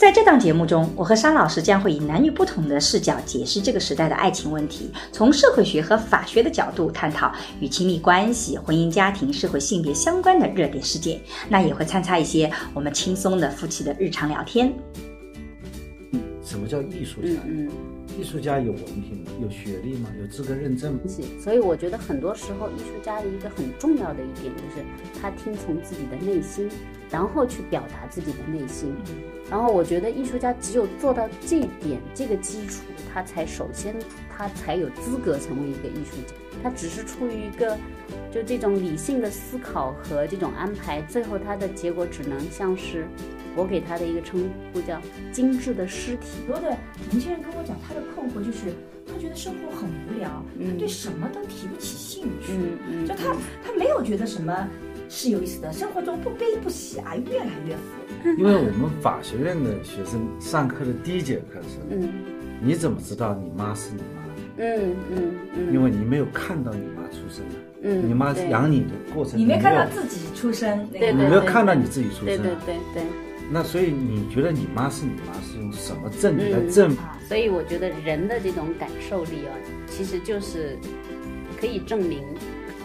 [0.00, 11.20] 在这档节目中，我和沙老师将会以男女不同的视角解释这个时代的爱情问题，从社会学和法学的角度探讨与亲密关系、婚姻家庭、社会性别相关的热点事件。
[11.50, 14.72] 那也会参差一些我们轻松的夫妻的日常聊天。
[16.12, 17.28] 嗯什么叫艺术家？
[17.44, 17.70] 嗯，
[18.18, 19.30] 艺术家有文凭吗？
[19.42, 20.08] 有学历吗？
[20.18, 21.00] 有资格认证吗？
[21.44, 24.82] 所以我觉得很多时候，艺术家的一个很重要的一点就是
[25.20, 26.70] 他听从自己的内心，
[27.10, 28.94] 然后去表达自己的内心。
[29.50, 33.94] 然后我觉得艺术家只有做到这一点，这个基础，他才首先
[34.36, 36.34] 他才有资格成为一个艺术家。
[36.62, 37.76] 他只是出于一个
[38.30, 43.06] 就这种理性的思考和这种安排，最后他的结果只能像是
[43.56, 45.00] 我给他的一个称呼叫
[45.32, 46.28] 精致的尸体。
[46.46, 46.76] 很多的
[47.10, 48.74] 年轻人跟我讲，他的困惑就是
[49.06, 53.34] 他觉得生活很无聊，他对什么都提不起兴趣，嗯嗯，就他
[53.64, 54.68] 他没有觉得什么
[55.10, 58.28] 是有意思的，生活中不悲不喜啊，越来越富。
[58.38, 62.08] 因为我们法学院的学生上课的第一节课是，嗯。
[62.62, 64.20] 你怎么知道你妈是你妈？
[64.58, 73.02] 嗯嗯嗯，因为你没有看到你妈出生啊，嗯你妈养你的过程，你没看到自己出生，那对你没有看到你自己出对对生啊，对对。
[73.50, 76.70] 那所以你觉得你妈是你妈是用什么证据来嗯。
[76.70, 79.56] 证所以我觉得人的这种感受力啊，
[79.88, 80.76] 其实就是
[81.58, 82.22] 可以证明，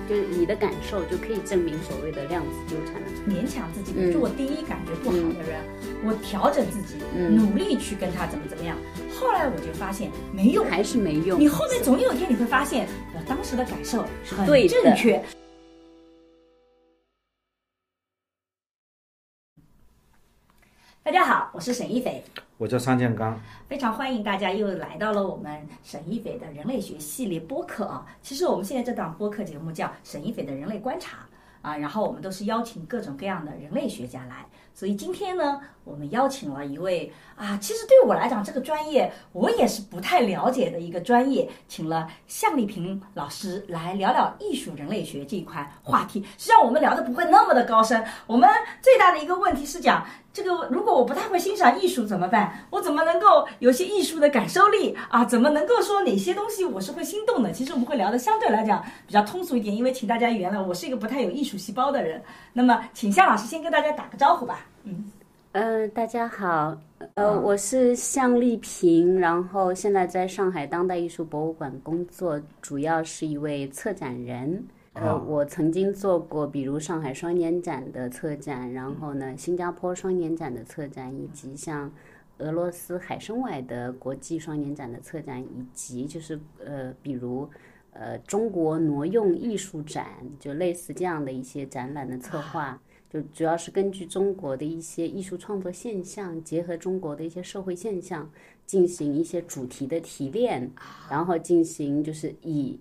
[0.08, 3.08] 就是你的感受就可以证明所谓的量子纠缠了。
[3.28, 5.62] 勉强自己，嗯就我第一感觉不好的人，
[6.04, 8.78] 我调整自己，嗯努力去跟他怎么怎么样。
[9.20, 11.40] 后来我就发现没用，还是没用。
[11.40, 15.24] 你后面总有一天你会发现，我当时的感受很正确。
[21.06, 22.24] 大家好，我是沈一斐，
[22.58, 23.40] 我叫张建刚，
[23.70, 28.04] 非常欢迎大家又来到了我们沈一斐的人类学系列播客啊。
[28.24, 31.20] 其实我们现在这档播客节目叫沈一斐的人类观察
[31.62, 34.48] 啊，然后我们都是邀请各种各样的人类学家来。
[34.74, 46.24] 所以今天呢，我们邀请了一位啊，其实对我来讲，这个专业我也是不太了解的一个专业，请了向丽萍老师来聊聊艺术人类学这一块话题。
[46.36, 48.50] 实际上我们聊的不会那么的高深，我们
[48.82, 50.04] 最大的一个问题是讲
[50.36, 52.54] 这个，如果我不太会欣赏艺术怎么办？
[52.70, 55.24] 我怎么能够有些艺术的感受力啊？
[55.24, 57.54] 怎么能够说哪些东西我是会心动的？
[57.54, 62.22] 其实我们会聊的相对来讲比较通俗一点，因为请大家原谅我是一个不太有艺术细胞的人。
[62.52, 64.68] 那么，请向老师先跟大家打个招呼吧。
[64.84, 65.10] 嗯，
[65.54, 66.76] 呃，大家好，
[67.14, 74.66] 呃，我是向丽萍，然后现在在上海当代艺术博物馆工作，主要是一位策展人。
[74.96, 81.92] 呃，哦我曾经做过，比如上海双年展的策展，然后呢，新加坡双年展的策展，以及像
[82.38, 87.50] 俄罗斯海参崴的国际双年展的策展，以及就是呃，比如
[87.92, 90.08] 呃中国挪用艺术展，
[90.40, 92.82] 就类似这样的一些展览的策划。
[93.10, 98.30] 就主要是根据中国的一些艺术创作现象，结合中国的一些社会现象，
[98.66, 100.72] 进行一些主题的提炼，
[101.10, 102.78] 然后进行就是以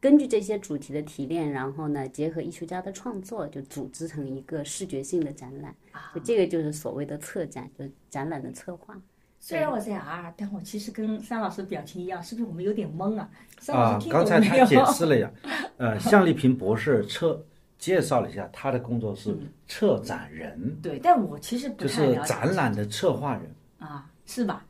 [0.00, 5.74] 根据这些主题的提炼，然后呢结合艺术家的创作，就组织成一个视觉性的展览。
[6.14, 8.96] 就这个就是所谓的策展，就是展览的策划。
[9.40, 13.28] 虽然我在 R，但我其实跟三老师表情一样，是不是我们有点懵啊？
[13.60, 14.64] 三老啊师，听刚才他？
[14.64, 15.30] 解释了呀，
[15.78, 17.40] 呃，向丽萍博士策
[17.78, 19.36] 介绍了一下他的工作是
[19.68, 24.66] 策展人，对，但我其实不就太了解是展览的策划人，啊，是吧？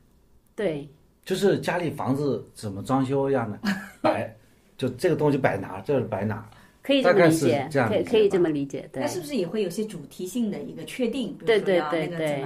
[0.55, 0.87] 对，
[1.25, 3.59] 就是家里房子怎么装修一样的，
[4.01, 4.31] 摆
[4.79, 6.49] 就这个东西摆哪，这是摆哪，
[6.81, 9.07] 可以这么理解，这样可以可以这么理解，对那。
[9.07, 11.37] 是不是也会有些主题性的一个确定？
[11.45, 12.41] 对对对对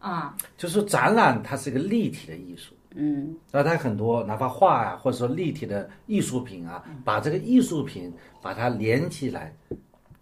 [0.00, 0.36] 啊？
[0.58, 2.74] 就是说展览它是一个立体的艺术。
[2.96, 8.12] 嗯，那它很多，哪怕画呀、或者说立体的艺术品啊，把这个艺术品
[8.42, 9.54] 把它连起来，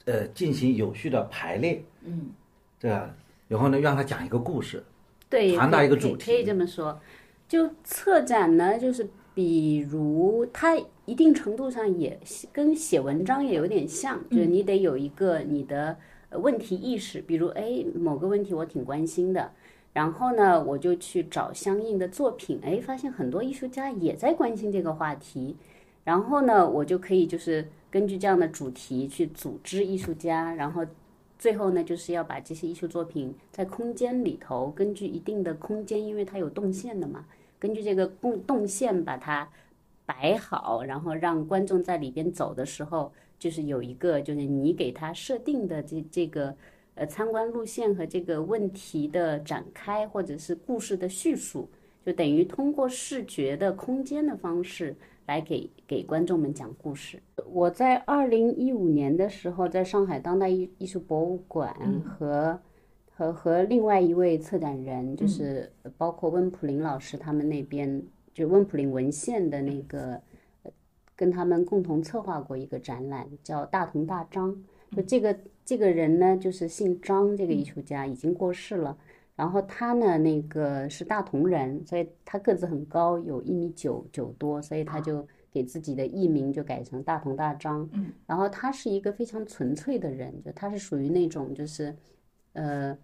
[0.04, 2.30] 呃，进行有序的排列，嗯，
[2.78, 3.08] 对吧？
[3.48, 4.84] 然后呢，让它讲一个故事，
[5.30, 7.00] 对，传达一个主题可以可以这么说。
[7.48, 10.76] 就策展呢，就是比如它
[11.06, 12.18] 一定程度上也
[12.52, 15.96] 跟写文章也有点像，就是你得有一个你的
[16.30, 19.50] 呃问题意识，比如哎某个问题我挺关心的。
[19.92, 25.54] 然后呢，我就去找相应的作品，哎，发现很多艺术家也在关心这个话题，
[26.02, 30.84] 然后呢，我就可以就是根据这样的主题去组织艺术家，然后
[31.38, 37.24] 最后呢，就是要把这些艺术作品在空间里头，根据一定的空间，因为它有动线的嘛，
[37.60, 39.48] 根据这个动动线把它
[40.06, 46.54] 摆好，然后让观众在里边走的时候，就是有一个就是你给他设定的这这个
[46.94, 51.68] 呃参观路线和这个问题的展开，或者是故事的叙述，
[52.04, 54.94] 就等于通过视觉的空间的方式
[55.26, 57.22] 来给给观众们讲故事。
[57.46, 62.58] 我在二零一五年的时候，在上海当代艺艺术博物馆和。
[63.16, 68.02] 和和另外一位策展人，就是包括温普林老师他们那边，
[68.34, 70.20] 就温普林文献的那个，
[71.16, 74.52] 跟他们共同策划过一个展览，叫《大同大张》。
[74.94, 78.98] 就这个这个人呢，就是姓张，这个艺术家已经过世了。
[79.34, 87.88] 然后他呢，那个是大同人，所以他个子很高，有一米九九多，所以他就给自己的艺名就改成大同大张。
[87.92, 88.12] 嗯。
[88.26, 91.94] 然后他是一个非常纯粹的人，就他是属于那种就是。
[92.56, 92.96] 呃，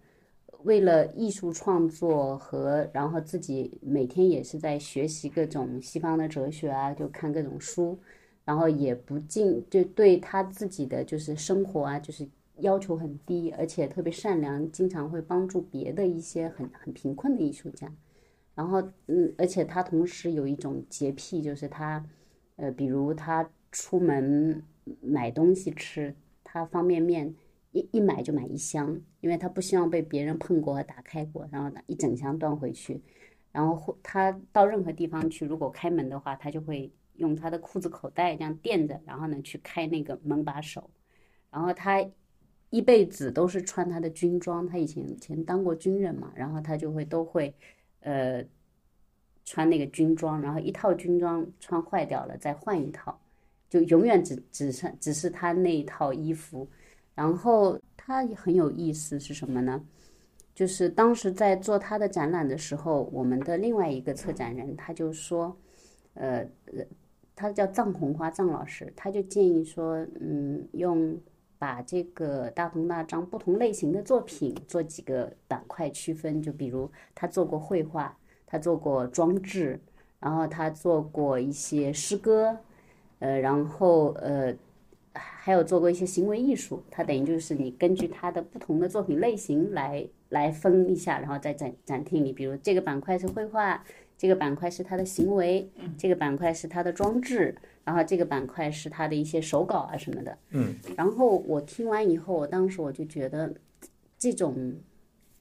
[0.63, 7.97] 为了艺术创作和，然后自己每天也是在学习各种西方的哲学啊，就看各种书，
[8.45, 12.27] 然后也不尽就对他自己的就是生活啊，就是
[12.57, 17.91] 要求很低，而且特别善良，经常会帮助别的一些很很贫困的艺术家。
[18.53, 22.05] 然后，嗯，而且他同时有一种洁癖，就是他，
[22.57, 24.61] 呃，比如他出门
[24.99, 27.33] 买东西吃，他方便面。
[27.71, 33.01] 一一买就买一箱，因为他不希望被别人碰过和打开过，然后一整箱端回去。
[33.51, 40.89] 然后他到任何地方去，如果开门的话，他就会用他的裤子口袋这样垫着，然后呢去开那个门把手。
[41.49, 42.05] 然后他
[42.69, 47.53] 一辈子都是穿他的军装，他以前以前当过军人嘛，然后他就会都会
[48.01, 48.43] 呃
[49.43, 53.19] 穿那个军装，然后一套军装穿坏掉了再换一套，
[53.69, 56.69] 就永远只只剩只是他那一套衣服。
[57.21, 59.79] 然后他很有意思是什么呢？
[60.55, 65.55] 就是当时在做他的展览的时候，我们的另外一个策展人他就说，
[66.15, 66.43] 呃，
[67.35, 71.15] 他叫藏红花藏老师，他就建议说，嗯，用
[71.59, 78.17] 把这个大同大张不同类型的作品做几个板块区分，就比如他做过绘画，
[78.47, 79.79] 他做过装置，
[80.19, 82.57] 然后他做过一些诗歌，
[83.19, 84.51] 呃，然后呃。
[85.13, 93.83] 还有做过一些行为艺术，它等于就是你根据它的不同的作品类型来来分一下，然后在展展厅里，比如这个板块是绘画，
[94.17, 97.53] 这个板块是它的行为，这个板块是它的装置，
[97.83, 100.37] 然后这个板块是它的一些手稿啊什么的。
[100.51, 100.75] 嗯。
[100.95, 103.53] 然后我听完以后，我当时我就觉得，
[104.17, 104.75] 这种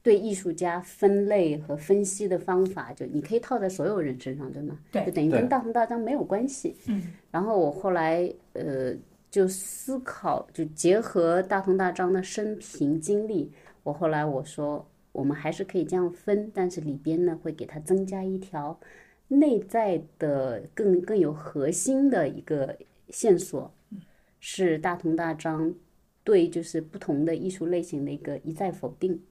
[0.02, 4.76] 对艺术家分类和分析的方法，就你可以套在所有人身上，对吗？
[4.90, 5.04] 对。
[5.04, 6.74] 就等于跟大红大张没有关系。
[6.86, 7.12] 嗯。
[7.30, 8.96] 然后我后来呃。
[9.30, 13.48] 就思考，就结合大同大张的生平经历，
[13.84, 18.76] 我后来我说，我们还是可以这样分，但是里边呢会给它增加一条
[19.28, 22.76] 内在的更更有核心的一个
[23.10, 23.72] 线索，
[24.40, 25.72] 是大同大张
[26.24, 29.22] 对就是不同的艺术类型的一个一再否定。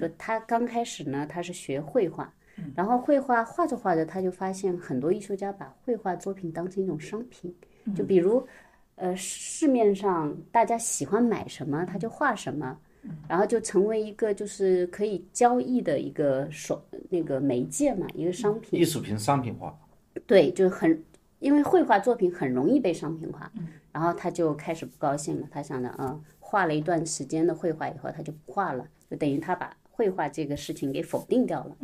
[0.00, 2.32] 就他刚开始呢，他是学绘画，
[2.74, 7.54] 然后绘画画着画着，他就发现很多艺术家把绘画作品当成一种商品，
[7.94, 8.42] 就比如。
[9.02, 12.78] 呃，市面上大家喜欢买什么，他就画什么，
[13.28, 18.78] 然后就成为一个就是可以交易的一个手那个媒介嘛，一个商品。
[18.78, 19.76] 艺术品商品化。
[20.24, 21.02] 对，就很
[21.40, 23.50] 因为绘画作品很容易被商品化，
[23.90, 25.48] 然后他就开始不高兴了。
[25.50, 31.76] 他想着，嗯，画了一段时间的绘画以后，他就不画了，就等于他把绘画这个事情给否定掉了。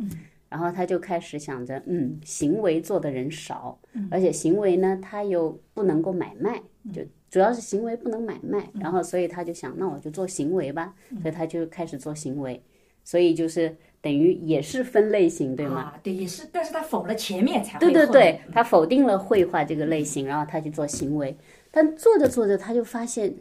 [0.47, 3.77] 然后他就开始想着，嗯，行为做的人少，
[4.09, 6.59] 而且行为呢，他又不能够买卖，
[6.91, 8.67] 就主要是行为不能买卖。
[8.79, 12.61] 然后所以他就想，那我就做行为吧，所以他就开始做行为。
[13.03, 15.93] 所以就是等于也是分类型，对吗？
[16.03, 21.35] 对，也是，但是他否了前面才对对对，他否定了绘画这个类型，然后他去做行为。
[21.71, 23.33] 但做着做着，他就发现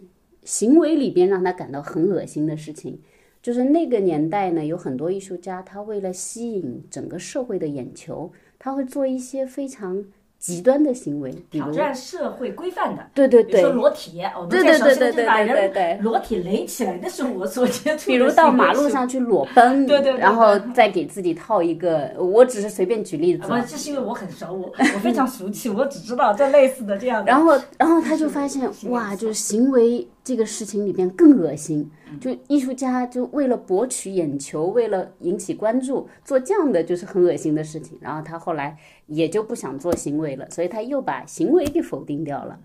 [0.45, 2.99] 行为里边让他感到很恶心的事情。
[3.43, 10.03] 就是那个年代呢，有很多艺术家，他为了吸引整个社会的眼球，他会做一些非常
[10.39, 13.05] 极端的行为，挑战社会规范的。
[13.13, 18.07] 对对对，说裸体，我们在小时候把人裸体垒起来，那是我所接触的。
[18.07, 23.43] 比如到马路上去裸奔，对对，然后再给自己套一个，我只是随便举例子。
[23.49, 27.25] 不，这是因为我很熟，我我非常熟悉，我只知道这类似的这样。
[27.27, 31.91] 然后，然后他就发现，哇，就是行为这个事情里边更恶心。
[32.21, 37.97] 就艺术家就为了博取眼球，为了引起关注，做这样的就是很恶心的事情。
[38.01, 42.61] 然后他后来也就不想做行为了，所以他又把行为给否定掉了。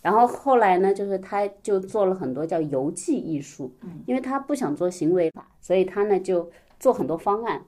[0.00, 3.72] 然后后来呢，就是他就做了很多叫游记艺术，
[4.06, 6.48] 因为他不想做行为法，所以他呢就
[6.78, 7.60] 做很多方案。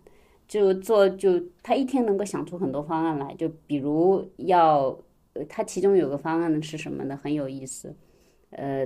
[0.46, 4.98] 就做就他一天能够想出很多方案来，就比如要，
[5.34, 7.16] 呃他其中有个方案呢是什么呢？
[7.22, 7.94] 很有意思，
[8.50, 8.84] 呃，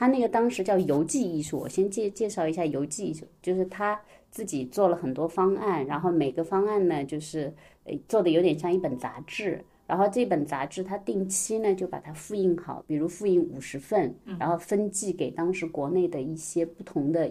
[0.00, 7.52] 他那个当时叫游记艺术，我先介介绍一下游记艺术，就是他自己做了很多方案，然后每个方案呢就是
[7.84, 9.62] 呃做的有点像一本杂志。
[9.86, 17.30] 然后这本杂志，他定期呢就把它复印好，比如复印五十份，然后分寄给当时国内的一些不同的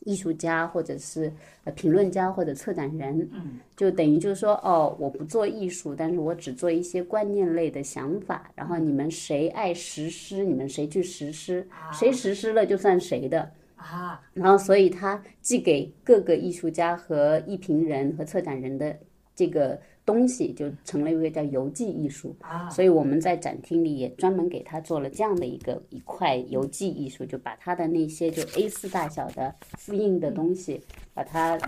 [0.00, 1.32] 艺术家或者是
[1.64, 13.50] 呃评论家或者策展人，嗯，就等于就是说，哦，我不做艺术，但是我只做一些观念类的想法，然后你们谁爱实施，你们谁去实施，谁实施了就算谁的。
[13.76, 18.98] 啊，然后，所以他寄给各个艺术家和艺评人和策展人的
[19.36, 22.34] 这个东西，就成了一个叫游记艺术。
[22.40, 30.80] 啊，所以我们在展厅里也专门给他做了这样的一个一块游记艺术，就把他的那些就 A 四大小的复印的东西，
[31.12, 31.58] 把它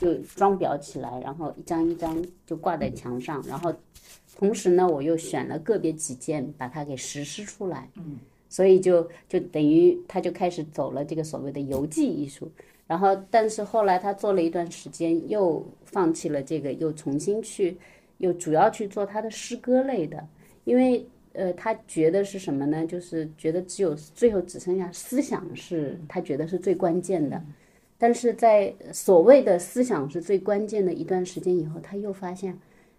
[0.00, 3.70] 就装裱起来，然后一张一张就挂在墙上，然后
[4.38, 7.90] 同时呢，我又选了个别几件把它给实施出来。
[7.96, 12.50] 嗯，所以就就等于他就开始走了这个所谓的游记艺术。
[12.90, 17.78] 然后，但是后来他做了一段时间，又放弃了这个，又重新去，
[18.18, 20.26] 又主要去做他的诗歌类的，
[20.64, 22.84] 因为呃，他觉得是什么呢？
[22.84, 27.40] 就是觉得只有最后只剩下思想是他觉得是最关键的。
[27.96, 32.58] 但是在所谓的思想是最关键的一段时间以后，他又发现，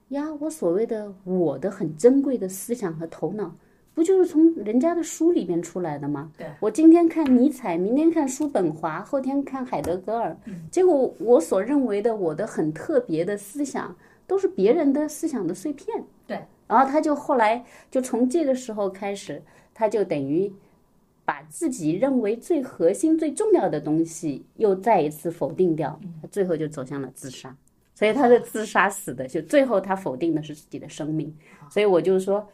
[0.10, 3.53] 呀，我所谓的我的很珍贵的思想和头脑，
[3.93, 6.31] 不就是从人家的书里面出来的吗？
[6.38, 10.36] 对，我今天看尼采，明天看叔本华，后天看海德格尔，
[10.71, 13.95] 结果我所认为的我的很特别的思想，
[14.25, 16.03] 都是别人的思想的碎片。
[16.25, 19.41] 对，然后他就后来就从这个时候开始，
[19.74, 20.51] 他就等于
[21.25, 27.55] 把自己认为最核心、最重要的东西又再一次否定掉，他最后就走向了自杀。
[27.93, 31.31] 所以他是自杀死的，就最后他否定的是自己的生命。
[31.69, 32.50] 所以我就说，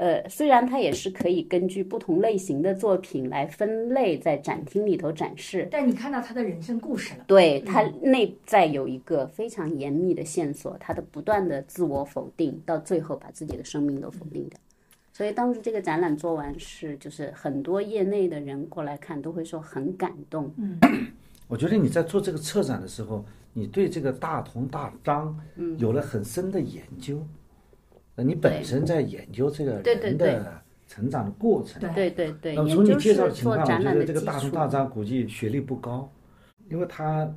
[0.00, 14.58] 呃，虽然它也是可以根据不同类型的作品来分类，在展厅里头展示，但你看到他的人生故事了，对他内在有一个非常严密的线索，他的不断的自我否定，到最后把自己的生命都否定掉。
[15.12, 20.50] 所以当时这个展览做完是，就是很多业内的人过来看都会说很感动。
[20.56, 20.78] 嗯
[21.46, 27.18] 我觉得你在做这个策展的时候，你对这个大同大张嗯有了很深的研究。
[27.18, 27.39] 那
[28.16, 31.80] 你本身在研究这个人的成长的过程。
[31.94, 34.20] 对对对，那么从你介绍的情况，我觉得这个。
[34.20, 36.10] 大同大张估计学历不高，
[36.68, 37.28] 因为他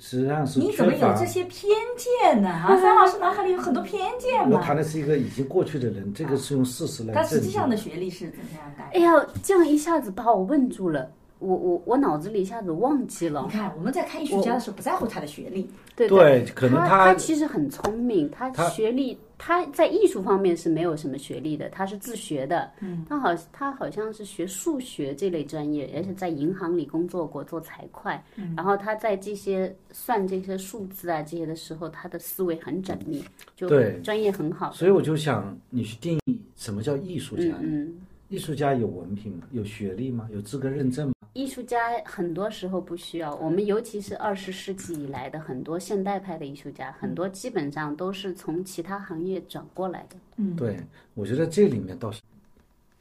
[0.00, 1.24] 实际上是你怎么有这。
[1.26, 2.48] 些偏见呢？
[2.48, 4.56] 啊，三老师脑海里有很多偏见嘛。
[4.56, 7.22] 我谈的是一个已经过去的人，这个是用事实来他。
[7.22, 8.82] 实际上的学历是怎么样的？
[8.92, 13.52] 哎呀，这样一下子把我问住了，我我我脑子里一下子忘记了你。
[13.52, 22.70] 看我们在看艺术家的时候不在乎他的学历，对对可能他他其实很聪明，他他学历他在艺术方面是没有什么学历的，他是自学的。
[22.80, 28.12] 嗯，他好他好像是学数学这类专业，而且在银行里工作过，做财会。
[28.36, 34.72] 嗯，然后他在这些算这些数字啊这些的时候，他的思维很缜密，就对专业很好。
[34.72, 37.44] 所以我就想你去定义什么叫艺术家。
[37.60, 37.94] 嗯嗯。
[38.28, 39.46] 艺术家有文凭吗？
[39.52, 40.28] 有学历吗？
[40.32, 41.14] 有资格认证吗？
[41.32, 50.16] 艺术家很多时候不需要，我们尤其是二十世纪以来的很多现代派的艺术家，很多基本上都是从其他行业转过来的。
[50.36, 50.78] 嗯对，
[51.14, 52.20] 我觉得这里面倒是，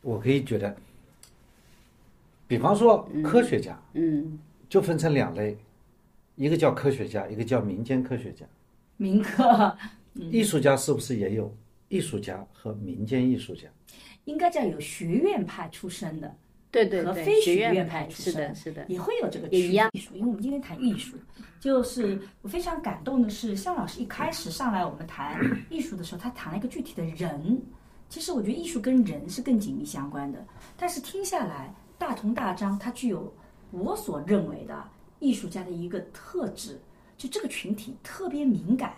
[0.01, 0.73] 我可以觉得，
[2.47, 5.57] 比方说科学家，嗯，就分成两类，
[6.35, 8.45] 一个叫科学家，一个叫民间科学家。
[8.95, 9.75] 民科
[10.15, 11.53] 艺术家是不是也有
[11.89, 13.67] 艺术家和民间艺术家？
[14.27, 16.35] 应该叫有学院派出身的，
[16.69, 21.17] 对对对，和非学学院派派出身是的，是的，也会有这个区艺术，因为我们今天谈艺术，
[21.59, 27.61] 就是我非常感动的是，向老师一开始上来我们谈艺术的时候，他谈了一个具体的人。
[28.09, 30.45] 其实我觉得艺术跟人是更紧密相关的，
[30.77, 33.33] 但是听下来，大同大章它具有
[33.71, 34.81] 我所认为的
[35.19, 36.79] 艺术家的一个特质，
[37.17, 38.93] 就这个群体特别敏感，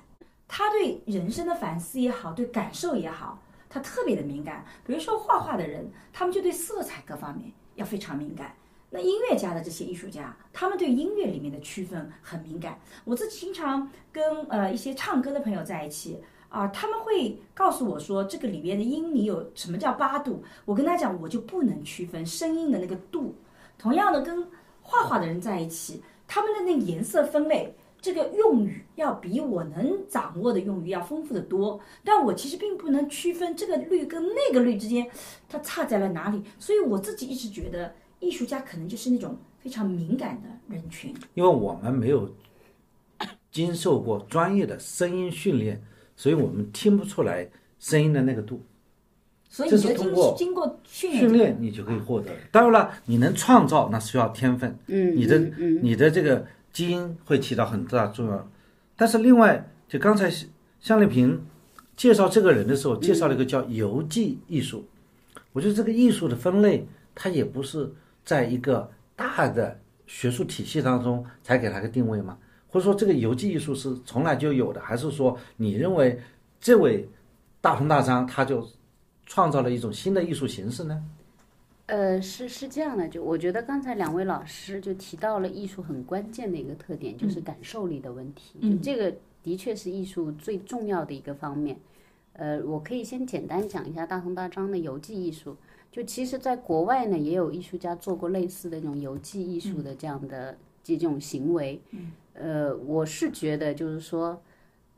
[0.48, 4.66] 他对人生的反思也好，对感受也好，他特别的敏感。
[4.86, 8.54] 比如说画画的人，他们就对色彩各方面要非常敏感。
[8.90, 12.80] 那音乐家的这些艺术家，他们对音乐里面的区分很敏感。
[13.06, 20.44] 我自己经常跟呃一些唱歌的朋友在一起啊、他们会告诉我说，这个里边的音你有什么叫八度？
[20.66, 23.36] 我跟他讲，我就不能区分声音的那个度。
[23.78, 24.44] 同样的，跟
[24.82, 27.72] 画画的人在一起，他们的那个颜色分类。
[28.02, 35.06] 这个用语要比我能掌握的用语要丰富的多，但我其实并不能区分这个律跟那个律之间，
[35.48, 36.42] 它差在了哪里。
[36.58, 41.14] 所以我自己一直觉得，艺术家可能就是那种非常敏感的人群。
[41.34, 42.30] 因为我们没有
[43.52, 45.82] 经受过专业的声音训练，
[46.16, 48.62] 所以我们听不出来声音的那个度。
[49.52, 52.32] 所以这你是通过经过训练训练你就可以获得。
[52.52, 58.48] 当然了，你能创造那需要天分，嗯，你的嗯嗯你的这个基因会起到很大作用。
[58.96, 60.32] 但是另外，就刚才
[60.80, 61.46] 向丽萍
[61.96, 64.88] 介绍这个人的时候，介绍了一个叫游记艺术。
[65.52, 67.92] 我觉得这个艺术的分类，它也不是
[68.24, 72.38] 在一个大的学术体系当中才给它个定位吗？
[72.68, 76.22] 或者说这个游记艺术是从来就有的，还是说你认为
[76.62, 77.10] 这位
[77.62, 78.68] 大同大张他就
[79.26, 81.04] 创造了一种新的艺术形式呢？
[81.90, 88.60] 呃，是是这样的，就我觉得刚才两位老师就提到了艺术很关键的一个特点，就是感受力的问题。
[88.62, 91.80] 就这个的确是艺术最重要的一个方面。
[92.34, 95.58] 呃，我可以先简单讲一下大同大张的游记艺术。
[95.92, 101.82] 就其实，在国外呢，也有艺术家做过类似的这种游记艺术的这样的这种行为。
[102.36, 104.40] 呃，我是觉得就是说。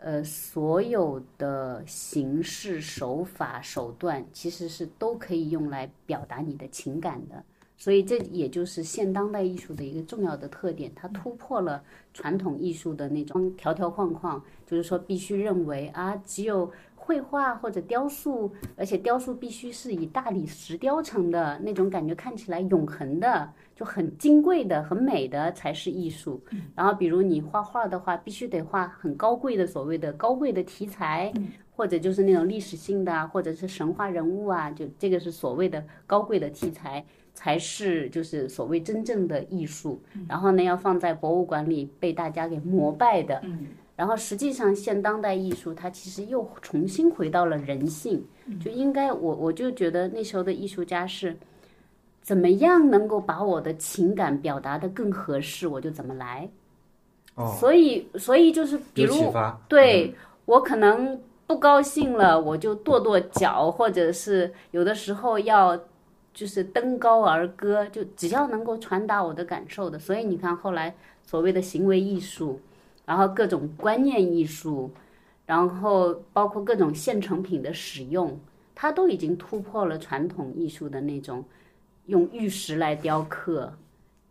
[0.04, 7.44] 呃，所有的形式、手法、手段，其实是都可以用来表达你的情感的。
[7.78, 23.52] 所以这也就是现当代艺术的一个重要的特点，它突破了传统艺术的那种条条框框，就是说必须认为啊，只有绘画或者雕塑，而且雕塑必须是以大理石雕成的那种感觉，看起来永恒的，
[23.82, 26.40] 就很金贵的、很美的才是艺术。
[26.76, 31.34] 然后比如你画画的话，必须得画很高贵的所谓的高贵的题材，
[31.72, 37.04] 或者就是那种历史性的啊，或者是神话人物啊，就这个是所谓的高贵的题材。
[37.34, 43.42] 才是就是所谓真正的艺术，然后呢，要放在博物馆里被大家给膜拜的。
[43.96, 48.22] 然后实际上，现当代艺术它其实又重新回到了人性，
[48.60, 51.38] 就应该我我就觉得那时候的艺术家是
[52.22, 56.50] 怎么样能够把我的情感表达的更合适，我就怎么来。
[57.36, 59.34] 哦，所以所以就是比如。
[59.68, 60.14] 对
[60.46, 65.80] 我可能不高兴了，我就跺跺脚，或者是有的时候要
[66.34, 69.98] 就是登高而歌，就只要能够传达我的感受的。
[70.00, 70.94] 所以你看后来
[71.26, 72.60] 所谓的行为艺术，
[73.06, 74.92] 然后各种观念艺术，
[75.46, 78.38] 然后包括各种现成品的使用，
[78.76, 81.44] 它都已经突破了传统艺术的那种
[82.06, 83.74] 用玉石来雕刻，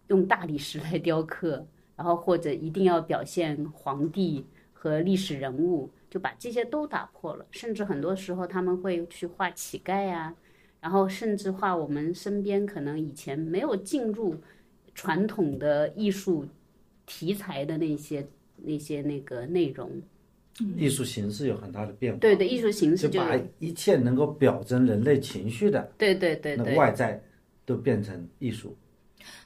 [0.09, 7.47] 用大理石来雕刻，然后或者一定要表现皇帝和历史人物，就把这些都打破了。
[7.51, 10.35] 甚至很多时候他们会去画乞丐啊，
[10.81, 14.35] 然后甚至画我们身边可能以前没有进入
[14.95, 16.47] 传统的艺术
[17.07, 19.91] 题材的那些那些那个内容。
[20.77, 22.19] 艺术形式有很大的变化。
[22.19, 27.23] 对对，艺术形式就就把一切能够表征人类情绪的对对对那个对，外在
[27.71, 28.77] 都变成艺术。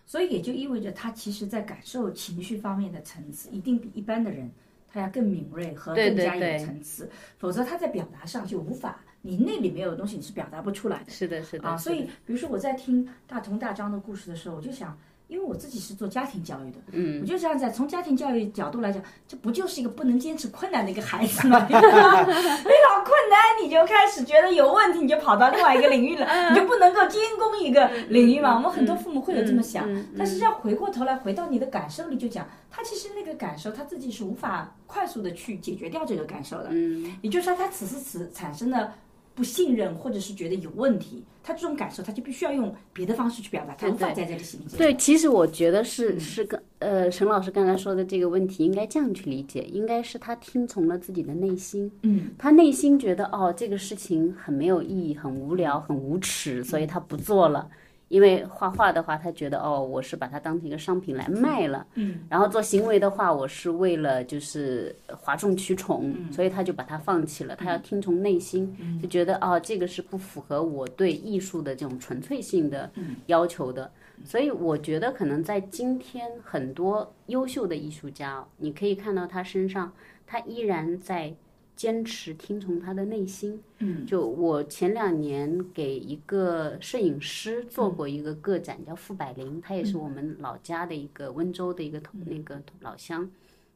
[0.06, 4.50] 所以也就意味着他其实在感受情绪方面的层次，一定比一般的人
[4.88, 11.10] 他要更敏锐和更加有层次，否则他在表达上就无法，你那里没有东西你是表达不出来的。
[11.10, 14.96] 是的，是的啊，所以比如说我在听大同大张的故事的时候，我就想，
[15.34, 21.58] 因为我自己是做家庭教育的，嗯，我就这样在从家庭教育角度来讲，这不就是一个不能坚持困难的一个孩子吗？
[21.68, 28.54] 你知道吗遇到困难你就开始觉得有问题，你就跑到另外一个领域了，你就不能够兼攻一个领域嘛。
[28.54, 38.92] 我们很多父母会有这么想，但实际上回过头来回到你的感受里，就讲他其实那个感受他自己是无法快速的去解决掉这个感受的，嗯，也就是说他此时此产生的
[39.34, 44.78] 不信任或者是觉得有问题，他这种感受他就必须要用别的方式去表达，他对无法在这里行进。
[44.78, 57.68] 对，其实我觉得嗯是是跟呃沈老师刚才说的这个问题，应该这样去理解，应该是他听从了自己的内心，嗯，他内心觉得哦这个事情很没有意义、很无聊、很无耻，所以他不做了。
[58.08, 67.56] 因为画画的话，他觉得哦，我是把它当成一个商品来卖了，嗯，然后做行为的话，我是为了就是哗众取宠，嗯所以他就把它放弃了。
[67.56, 73.90] 他要听从内心，就觉得哦，这个是不符合我对艺术的这种纯粹性的嗯要求的。
[74.24, 79.92] 所以我觉得可能在今天很多优秀的艺术家哦，你可以看到他身上，
[80.26, 81.34] 他依然在
[81.76, 83.60] 坚持听从他的内心。
[83.78, 93.30] 嗯，就我前两年给一个摄影师做过一个个展，叫傅百灵，他也是我们老家的一个温州的一个同那个老乡。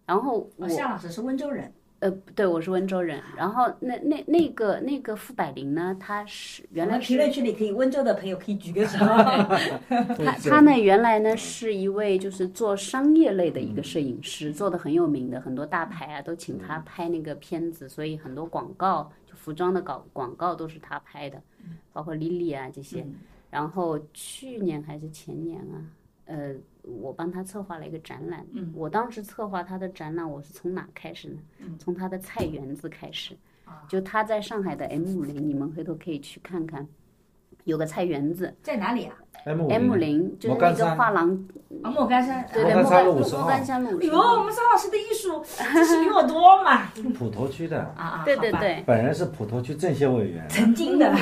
[0.07, 3.21] 然后我哦夏老师是温州人，呃，对，我是温州人。
[3.37, 8.99] 然后那那那个那个傅百灵呢，他是原来评论区里可以温州的朋友可以举个手。
[10.25, 21.43] 他他呢，原来呢是一位就是做商业类的一个摄影师，做的很有名的，很多大牌啊都请他拍那个片子，所以很多广告就服装的广广告都是他拍的，
[21.93, 23.05] 包括 Lily 啊这些。
[23.51, 25.83] 然后去年还是前年啊，
[26.27, 26.55] 呃，
[27.01, 28.45] 我帮他策划了一个展览。
[28.53, 31.39] 嗯我当时策划他的展览，我是从哪开始呢？
[31.61, 33.37] 嗯从他的菜园子开始。
[33.65, 36.87] 啊就他在上海的 M 五零，你们回头可以去看看，
[37.65, 38.55] 有个菜园子。
[38.63, 41.31] 在哪里啊？M 五零就是那个画廊，
[41.83, 42.47] 啊，莫干山。
[42.51, 44.39] 对对，莫干莫干山路50号莫干山路哎呦，五十号。
[44.39, 46.87] 我们张老师的艺术知识比我多嘛。
[47.19, 51.15] 普陀区的，啊啊，对对对，本人是普陀区政协委员，曾经的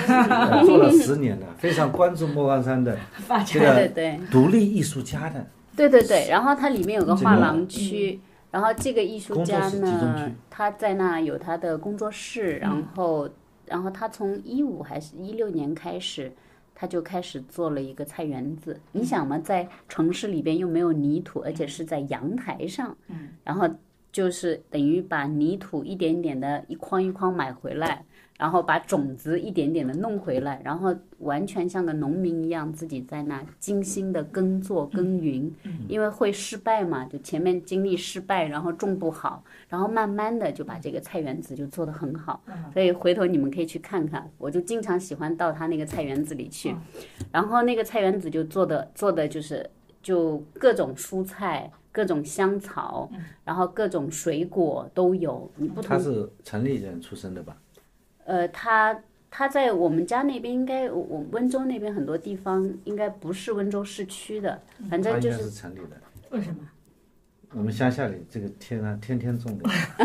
[0.65, 2.97] 做了十年的，非常关注莫干山的。
[3.45, 4.21] 这个对对对。
[4.31, 5.45] 独立艺术家的。
[5.77, 8.19] 对对对，然后它里面有个画廊区，
[8.51, 13.29] 然后这个艺术家呢，他在那有他的工作室，然后
[13.67, 16.33] 然后他从一五还是一六年开始，
[16.75, 18.81] 他就开始做了一个菜园子。
[18.93, 23.69] 你想嘛，在城市里边又没有泥土，而且是在阳台上，嗯，然后
[24.17, 28.03] 就是等于把泥土一点点的一筐一筐买回来。
[28.39, 35.51] 然后把种子一点点的弄回来，然后完全像个农民一样，自己在那精心的耕作耕耘，
[35.89, 42.43] 因为会失败嘛，就前面经历失败，然后种不好，然后慢慢的就把这个菜园子就做得很好。
[42.75, 46.77] 所以回头你们可以去看看，我就经常喜欢到他那个菜园子里去，
[47.33, 49.67] 然后那个菜园子就做的做的就是
[50.03, 51.73] 就各种蔬菜。
[51.97, 53.11] 各种香草，
[53.43, 57.57] 然后各种水果都有，你不同他是城里人出生的吧？
[58.27, 58.95] 呃，他
[59.31, 65.97] 他在我们家那边应该，我我温州那边很多地方应该不是温州市区的，反正就是是城里的。
[66.29, 66.57] 为什么？
[67.55, 69.71] 我们乡下里这个天啊，天天种的。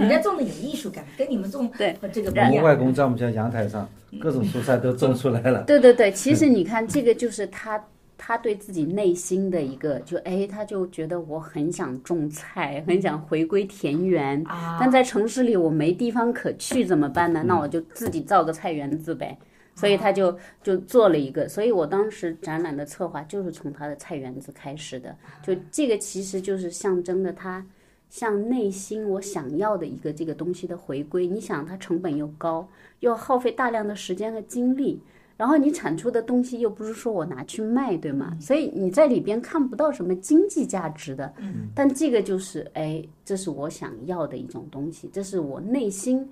[0.00, 2.64] 人家种的有艺术感，跟你们种对这个不我们一样。
[2.64, 3.86] 外公在我们家阳台上，
[4.18, 5.64] 各种蔬菜都种出来了。
[5.64, 7.84] 对对对， 其实你看这个就是他
[8.26, 17.44] 他对自己内心的一个，就哎，他就觉得我很想种菜，很想回归田园，啊但在城市里我没地方可去，怎么办呢？
[17.46, 19.38] 那我就自己造个菜园子呗。
[19.76, 25.14] 所以他就就做了一个，所以我当时展览的策划就是从他的菜园子开始的。
[25.44, 27.64] 就这个其实就是象征的他
[28.08, 31.28] 向内心我想要的一个这个东西的回归。
[31.28, 32.66] 你想，它成本又高，
[33.00, 34.98] 又耗费大量的时间和精力，
[35.36, 38.36] 然后你产出的东西又不是说我拿去卖，对吗？
[38.40, 41.32] 所以你在里边看不到什么经济价值的。
[41.38, 41.68] 嗯。
[41.74, 46.26] 但这个就是，哎，这是我想要的一种东西，这是我内心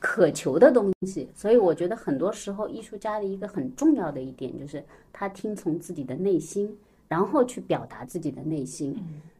[0.00, 1.28] 渴求的东西。
[1.34, 6.68] 所以我觉得很多时候，艺术家的一个很重要的一点就是他听从自己的内心，
[7.06, 8.96] 然后去表达自己的内心。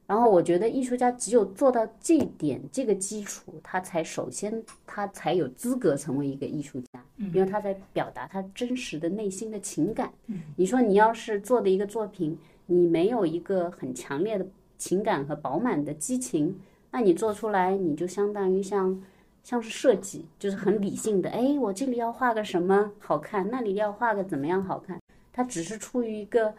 [0.09, 10.11] 然后我觉得艺术家只有做到这一点，这个基础，他才首先他才有资格成为一个艺术家，因为他在表达他真实的内心的情感。
[10.57, 14.47] 你说你要是做的一个作品，你没有一个很强烈的
[14.79, 16.59] 情感和饱满的激情，
[16.91, 19.03] 那你做出来你就相当于像
[19.45, 24.99] 像是设计，就是很理性的，哎，我这里要画个什么好看，那里要画个怎么样好看，
[25.35, 26.55] 它只是出于一个。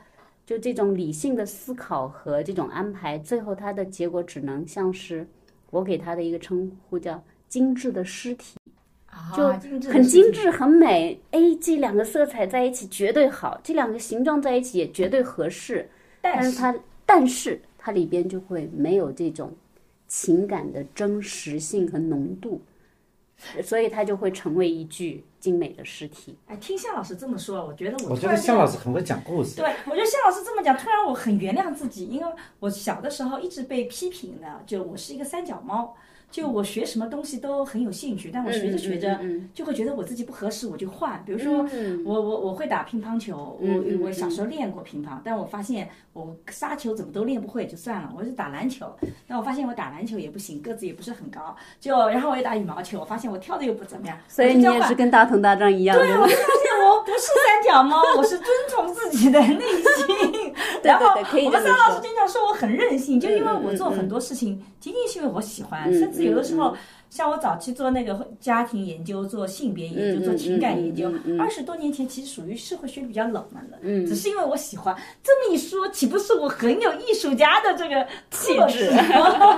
[0.49, 5.27] 就这种理性的思考和这种安排，最后它的结果只能像是
[5.69, 8.57] 我给它的一个称呼叫精致的尸体，
[9.37, 9.47] 就
[9.91, 11.21] 很精致、很美。
[11.29, 15.87] 哎，这两个色彩在一起绝对好，这两个形状在一起也绝对合适。
[16.19, 19.55] 但是它，但是它里边就会没有这种
[20.07, 22.59] 情感的真实性和浓度，
[23.61, 26.37] 所以它就会成为一具精美的尸体。
[26.47, 29.55] 哎，听向老师这么说，我觉得我我觉得突然间向老师很会讲故事。
[29.55, 35.95] 对，我觉得向老师这么讲，突然我很原谅自己，因为我小的时候一直被批评的，就我是一个三脚猫，
[36.31, 41.21] 就我学什么东西都很有兴趣，但我学着学着嗯就会觉得我自己不合适，我就换。
[41.25, 48.11] 比如说嗯我我我会打乒乓球，我我小时候练过乒乓，但我发现我杀球怎么都练不会，就算了。
[48.15, 48.85] 我就打篮球，
[49.27, 60.53] 但我发现我打篮球也不行，个子也不是很高，就然后我也打羽毛球，我发现我跳的又不怎么样，所以你也是跟大同大壮一样，对，我就发现我不是三脚猫，我是遵从自己的内心。
[60.83, 66.77] 然后我们三老师经常说我很任性，就因为我做嗯很多事情，仅仅是因为我喜欢，嗯甚至有的时候嗯。
[67.09, 74.95] 像我早期做那个家庭研究、做性别研究、嗯做情感研究二十多年前其实属于社会学比较冷门的，嗯只是因为我喜欢。
[75.23, 78.91] 这么一说，岂不是我很有艺术家的这个气质？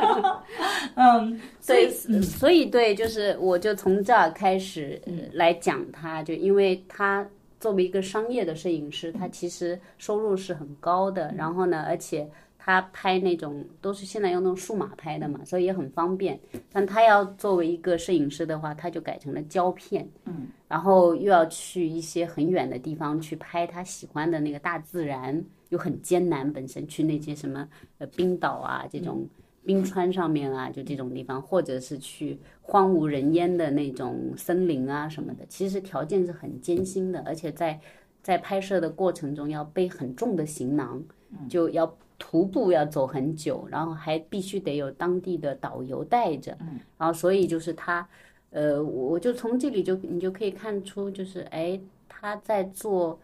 [0.96, 7.28] 嗯，所所以以，所以对，就是我就从这儿开始、呃来讲他，就因为他
[7.60, 12.30] 作为一个商业的摄影师，他其实收入是很高的，然后呢，而且
[12.64, 16.40] 他拍那种都是现在用那种数码拍的嘛，所以也很方便。
[16.72, 29.28] 但他要作为一个摄影师的话，他就改成了胶片，嗯，然后又要去一些很远的地方去拍他喜欢的那个大自然，又很艰难，本身去那些什么呃冰岛啊这种。
[29.64, 37.80] 冰川上面啊，就这种地方，或者是去荒无人烟的那种森林啊什么的，其实条件是很艰辛的，而且在
[38.24, 41.00] 在拍摄的过程中要背很重的行囊，
[41.48, 41.86] 就要
[42.24, 46.56] 徒步要走很久，然后还必须得有当地的导游带着，
[47.00, 48.08] 然后所以就是他，
[48.52, 53.20] 呃，我我就从这里就你就可以看出，就是哎他在做。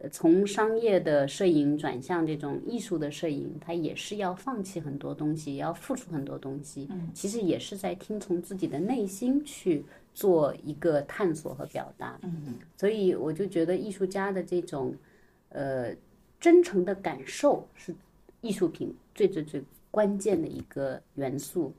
[0.00, 6.86] 呃，从商业的摄影转向这种艺术的摄影，他也是要放弃很多东西，也要付出很多东西。
[6.88, 12.16] 嗯，其实也是在听从自己的内心去做一个探索和表达。
[12.22, 14.94] 嗯所以我就觉得艺术家的这种，
[15.48, 15.92] 呃，
[16.38, 17.92] 真诚的感受是
[18.40, 21.74] 艺术品最最最关键的一个元素。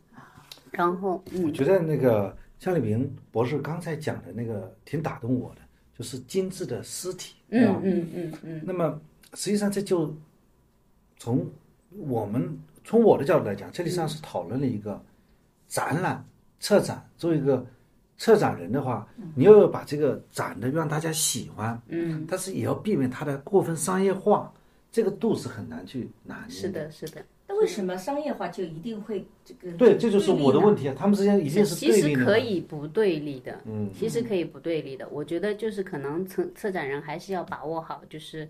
[0.72, 5.62] 然后，嗯，我觉得那个向立平博士刚才讲的那个挺打动我的。
[5.98, 8.62] 就是精致的尸体，嗯嗯嗯嗯。
[8.64, 8.98] 那么
[9.34, 10.16] 实际上这就
[11.18, 11.46] 从
[11.90, 15.04] 我们从我的角度来讲，这里上是讨论了一个
[15.68, 16.26] 展览
[16.62, 17.06] 策展。
[17.18, 17.68] 作为一个
[18.18, 24.54] 策展人的话，你要把这个展的让大家喜欢，嗯，但是也要避免它的过分商业化，
[24.92, 26.50] 这个度是很难去拿捏。
[26.50, 27.24] 是的，是的。
[27.48, 29.72] 那为什么商业化就一定会这个？
[29.76, 30.96] 对，这就是我的问题啊！
[30.98, 35.10] 他们之间一定是其实可以不对立的，嗯，其实可以不对立的。
[35.10, 38.48] 我觉得就是可能策策展人还是要把握好，就是，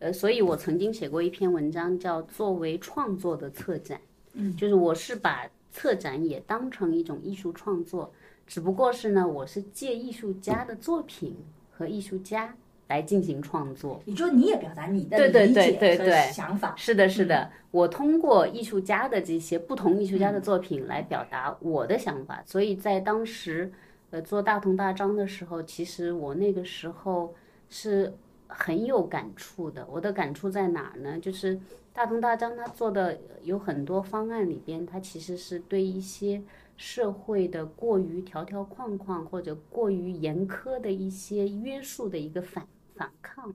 [0.00, 4.00] 呃，所以我曾经写过一篇文章，叫作为创作的策展，
[4.32, 8.12] 嗯，就是我是把策展也当成一种艺术创作，
[8.48, 11.36] 只不过是呢，我是借艺术家的作品
[11.70, 12.52] 和艺术家。
[12.90, 17.48] 来进行创作，你说你也表达你的理解和想法，是的，是的。
[17.70, 23.72] 我通过艺术家的这些不同艺术家的作品来表达我的想法，所以在当时，
[24.10, 27.32] 呃，做大同大章的时候，其实我那个时候
[27.68, 28.12] 是
[28.48, 29.86] 很有感触的。
[29.88, 31.16] 我的感触在哪儿呢？
[31.20, 31.60] 就是
[31.92, 36.42] 大同大章他做的有很多方案里边，他其实是对一些
[36.76, 42.66] 社会的过于条条框框或者过于严苛的一些约束的一个反。
[43.00, 43.50] 反抗，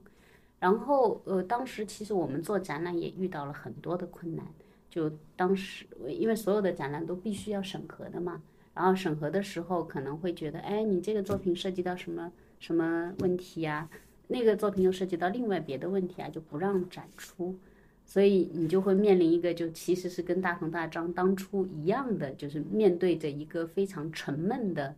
[0.58, 4.44] 然后呃，当时其实我们做展览也遇到了很多的困难。
[4.90, 8.42] 就当时因为所有的展览都必须要审核的嘛，
[8.74, 13.88] 然后审核的时候可能会觉得，哎，你这个作品涉及到什么什么问题呀？
[14.26, 17.56] 那个作品又涉及到另外别的问题啊，就不让展出。
[18.04, 24.96] 所以你就会面临一个，就其实是跟大鹏大张当初一样的，就是面对着一个非常沉闷的。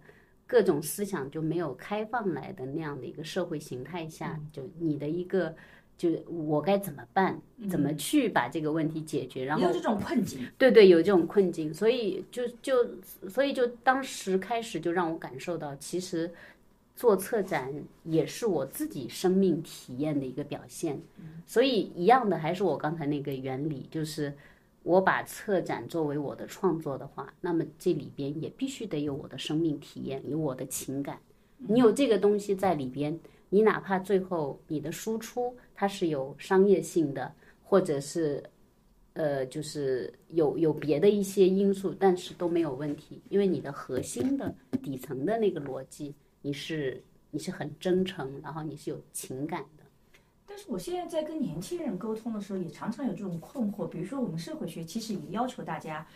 [0.49, 5.55] 各种思想就没有开放来的那样的一个社会形态下，就你的一个，
[5.99, 7.39] 就我该怎么办？
[7.69, 9.45] 怎么去把这个问题解决？
[9.45, 12.75] 然后有这种困境，对对，有这种困境，所以就就
[13.29, 16.33] 所以就当时开始就让我感受到，其实
[16.97, 17.71] 做策展
[18.05, 20.99] 也是我自己生命体验的一个表现。
[21.47, 24.33] 所以一样的，还是我刚才那个原理，就是。
[24.83, 31.19] 我把策展作为我的创作的话，那么这里边也必须得有我的生命体验，有我的情感。
[31.59, 33.19] 你有这个东西在里边，
[33.51, 37.31] 你哪怕最后你的输出它是有商业性的，
[37.63, 38.43] 或者是，
[39.15, 49.65] 呃，就是有有别的一些因素，但是都没有问题，因为你的核心的底层的那个逻辑，你是你是很真诚，然后你是有情感。
[50.49, 53.87] 但是我现在在跟年轻人沟通的时候，也常常有这种困惑。
[53.87, 56.07] 比如说，我们社会学其实也要求大家，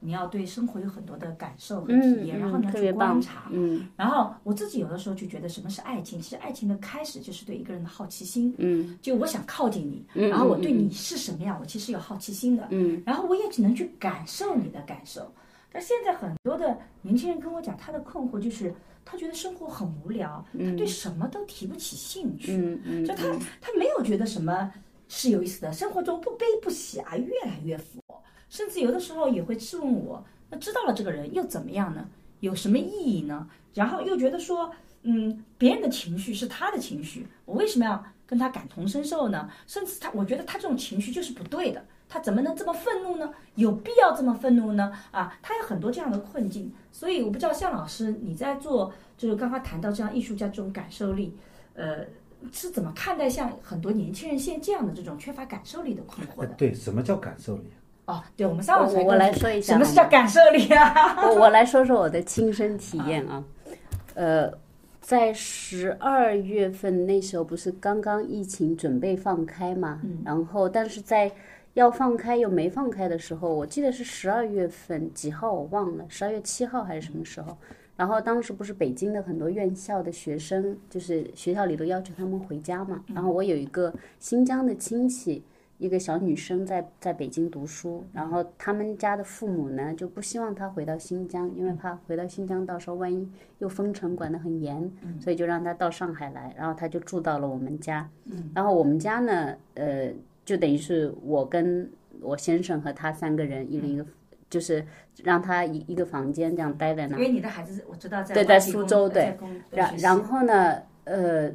[0.00, 3.48] 你要对生活有很多的感受和体验，然后你要去观察。
[3.52, 3.86] 嗯。
[3.94, 6.18] 然后我自己有的时候就觉得，什么是爱情？
[6.18, 8.54] 其实爱情的开始就是对一个人的好奇心。
[8.56, 8.98] 嗯。
[9.02, 12.66] 就我想靠近你，然后我对你是什么样，我其实有好奇心的。
[12.70, 13.02] 嗯。
[13.04, 15.30] 然后我也只能去感受你的感受。
[15.70, 18.74] 但现在很多的年轻人跟我讲，他的困惑就是。
[19.04, 23.24] 他觉得生活很无聊，他对什么都提不起兴趣，就他
[23.60, 24.72] 他没有觉得什么
[25.08, 28.00] 是有意思的，生活中不悲不喜啊，越来越佛，
[28.48, 32.08] 甚至有的时候也会质问我，那知道了这个人又怎么样呢？
[32.40, 33.48] 有什么意义呢？
[33.74, 39.50] 然后又觉得说，嗯，别人的情绪是他的情绪，我为什么要跟他感同身受呢？
[39.66, 41.84] 甚至他，我觉得他这种情绪就是不对的。
[42.12, 43.32] 他怎么能这么愤怒呢？
[43.54, 44.92] 有必要这么愤怒呢？
[45.10, 51.34] 啊，他有很多这样的困境，所以我不知道向老师你在做，就是刚刚谈到这样艺术家这种感受力，
[51.72, 52.04] 呃，
[52.52, 56.48] 是怎么看待像很多年轻人现在这样的这种缺乏感受力的困惑的？
[56.48, 57.64] 对，什么叫感受力？
[58.04, 61.16] 哦，对，我们上老我来说一下什么是叫感受力啊？
[61.26, 63.42] 我我来说说我的亲身体验啊，
[64.14, 64.52] 呃，
[65.00, 71.30] 在十二月份那时候不是刚刚疫情准备放开嘛，嗯然后但是在
[71.74, 77.56] 要放开又没放开的时候，我记得是十二月份几号我忘了，十二月七号还是什么时候？
[77.96, 83.02] 然后当时不是北京的很多院校的学生，就是学校里都要求他们回家嘛。
[83.14, 85.42] 然后我有一个新疆的亲戚，
[85.78, 96.52] 一个小女生在在北京读书，然后他们家的父母呢就不希望她回到新疆，因为怕回到新疆到时候万一又封城管得很严，所以就让她到上海来。
[96.56, 98.08] 然后她就住到了我们家。
[98.54, 100.12] 然后我们家呢，呃。
[100.44, 104.06] 就等于是我跟我先生和他三个人一人一个，
[104.50, 104.84] 就是
[105.22, 107.22] 让他一一个房间这样待在那因。
[107.22, 109.36] 为你的孩子我知道在对在苏州对
[109.70, 111.50] 然然后呢，呃，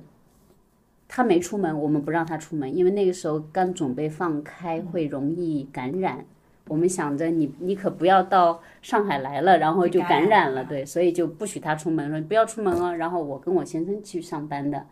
[1.08, 6.26] 他没出门，我们不让他出门，因为那个时候刚准备放开，会容易感染。
[6.70, 12.98] 我们想着你你可不要到上海来了，然后就感染了，对，所以就不许他出门了，不要出门了。
[12.98, 14.86] 然后我跟我先生去上班的，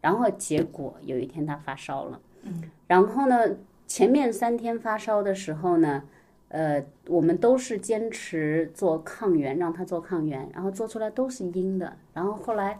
[0.00, 6.02] 然后结果有一天他发烧了，嗯，然后呢，前面三天发烧的时候呢，
[6.48, 12.78] 呃，我们都是坚持做抗原，让他做抗原，然后做出来都是阴的，然后后来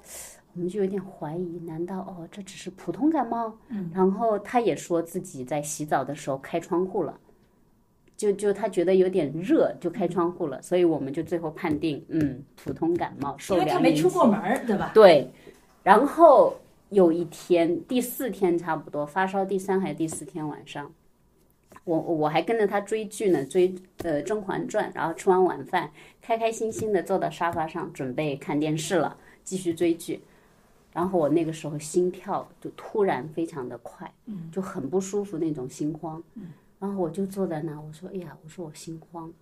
[0.55, 3.53] 我们就有点怀疑，难道哦这只是普通感冒？
[3.69, 7.19] 嗯，然后他也说自己在洗澡的时候开窗户了。
[8.17, 14.91] 就就他觉得有点热，就开窗户了，所以我们就最后判定，嗯，普通感冒，受凉因为他没出过门，对吧？
[14.93, 15.31] 对，
[15.83, 16.55] 然后
[16.91, 20.93] 有一天，第四天差不多发烧，第三还是第四天晚上，
[21.85, 30.21] 我我还跟着他追剧呢，追呃《甄嬛传》，然后吃完晚饭，开开心心的坐到沙发上准备看电视了，继续追剧。
[30.93, 34.13] 然后我那个时候心跳就突然非常的快，
[34.51, 36.21] 就很不舒服那种心慌。
[36.81, 39.33] 然后我就坐在那，我说：“哎呀，我说我心慌，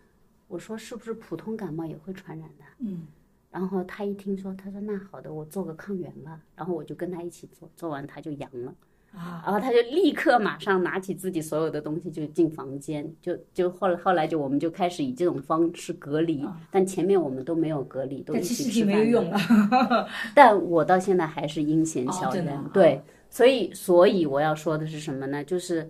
[0.49, 3.07] 我说是不是普通感冒也会传染的？”嗯。
[3.51, 6.39] 然后他一听说，他说那好的，我做个抗原吧。
[6.55, 8.75] 然后我就跟他一起做，做完他就阳了，
[9.13, 20.09] 啊，然后他就立刻马上拿起自己所有的东西就进房间，就就后来后来就我们就开始以这种方式隔离，但前面我们都没有隔离，都一起吃饭的情没有用了。
[20.37, 25.43] 但我到现在还是阴险小人，对，所以所以我要说的是什么呢？
[25.43, 25.89] 就是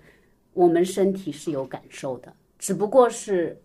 [0.52, 3.60] 我们身体是有感受的，只不过是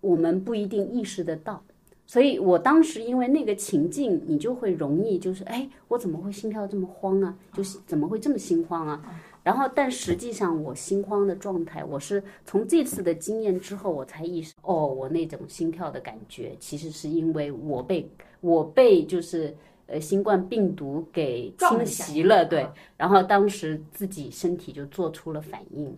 [0.00, 1.62] 我们不一定意识得到。
[2.10, 7.32] 所以我当时因为那个情境，你就会容易就是，哎，我怎么会心跳这么慌啊？
[7.52, 9.00] 就是怎么会这么心慌啊？
[9.44, 25.96] 然后，但实际上我心慌的状态，我是从这次的经验之后，我才意识，哦，我那种心跳的感觉，其实是因为我被我被就是呃新冠病毒给侵袭了，对啊，然后当时自己身体就做出了反应。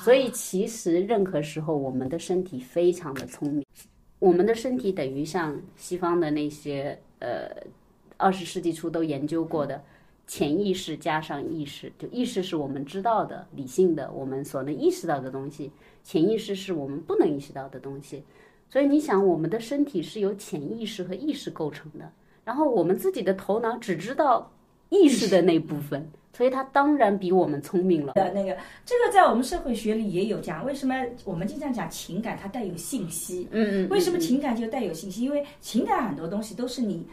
[0.00, 3.64] 所以其实任何时候，我们的身体非常的聪明，
[4.24, 7.50] 我们的身体等于像西方的那些呃
[8.16, 9.84] 二十世纪初都研究过的
[10.26, 15.70] 潜意识加上意识，就意识是我们知道的、理性的，我们所能意识到的东西；
[16.02, 18.24] 潜意识是我们不能意识到的东西。
[18.70, 22.10] 所以你想，我们的身体是由潜意识和意识构成的，
[22.46, 24.50] 然后我们自己的头脑只知道
[24.88, 28.12] 意识的那部分，所以他当然比我们聪明了。
[28.14, 30.64] 的那个，这个在我们社会学里也有讲。
[30.64, 30.94] 为什么
[31.24, 33.48] 我们经常讲情感它带有信息？
[33.50, 35.22] 嗯嗯，为什么情感就带有信息？
[35.22, 37.06] 因为情感很多东西都是你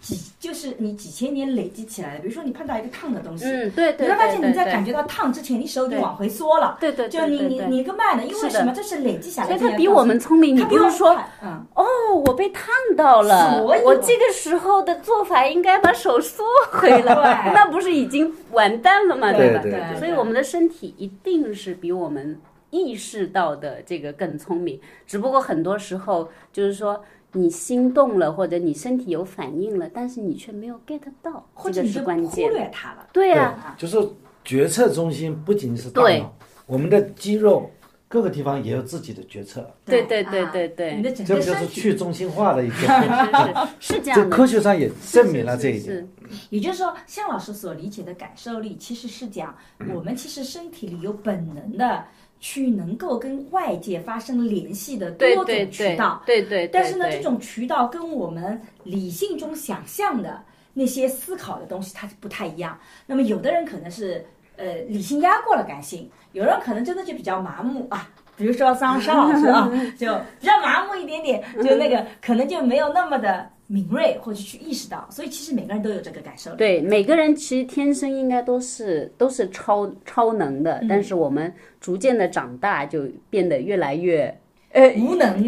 [0.00, 2.20] 几，就是你几千年累积起来的。
[2.20, 6.76] 比如说你碰到一个烫的东西，嗯，对对你会发现对对你在感觉到烫之前，你手已经往回缩了。
[6.80, 8.72] 对对对就你你对对你个慢的，因为什么？
[8.74, 9.88] 这是累积下来的所以他比。
[9.88, 10.56] 我们聪明。
[10.56, 11.84] 你不是说嗯，哦，
[12.26, 12.66] 我被烫
[12.96, 19.30] 到了，所以我我这个时候的做法应该把手缩回来，对那不是已经完蛋了吗？
[19.30, 19.38] 吧？
[19.38, 32.50] 对对对所以我们的身体一定是比我们意识到的这个更聪明，只不过很多时候就是说你心动了，或者你身体有反应了，但是你却没有 get 到，这个是或者你就忽关键。
[32.50, 33.06] 略它了。
[33.12, 33.98] 对啊，就是
[34.44, 36.32] 决策中心不仅是大脑，
[36.66, 37.70] 我们的肌肉
[38.06, 43.66] 各个地方也有自己的决策，对对对啊对对你的整这不就是去中心化的一个？
[43.80, 46.08] 是是 这这样的，科学上也证明了这一是点。
[46.50, 49.54] 也就是说，向老师所理解的感受力，其实是讲
[49.92, 52.04] 我们其实身体里有本能的
[52.46, 56.22] 去能够跟外界发生联系的多对种对对渠道。
[56.26, 60.42] 对对，但是呢，这种渠道跟我们理性中想象的
[60.74, 62.78] 那些思考的东西，它不太一样。
[63.06, 64.22] 那么，有的人可能是
[64.58, 68.10] 呃理性压过了感性，有人可能真的就比较麻木啊。
[68.36, 69.66] 比如说张商老师啊，
[69.98, 75.06] 就比较麻木一点点，就那个可能就没有那么的敏锐或者去意识到。
[75.10, 76.56] 所以其实每个人都有这个感受力。
[76.56, 84.36] 对，每个人其实天生应该都是都是超超能的，但是我们逐渐的长大，就变得越来越。
[84.70, 85.40] 呃，无能，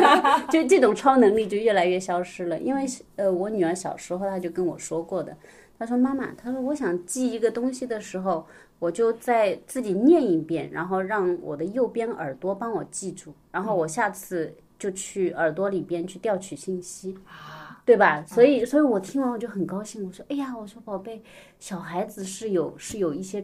[0.50, 2.58] 就这种超能力就越来越消失了。
[2.58, 2.86] 因为
[3.16, 5.36] 呃，我女儿小时候她就跟我说过的，
[5.78, 8.46] 她说妈妈，她说我想记一个东西的时候，
[8.78, 17.14] 我就在自己念一遍，然后让我的右边耳朵帮我记住，然后我下次就去耳朵里边去调取信息。
[17.90, 18.24] 对吧？
[18.24, 20.06] 所以，所以我听完我就很高兴。
[20.06, 21.20] 我说：“哎呀，我说宝贝，
[21.58, 23.42] 小孩子是有是有一些，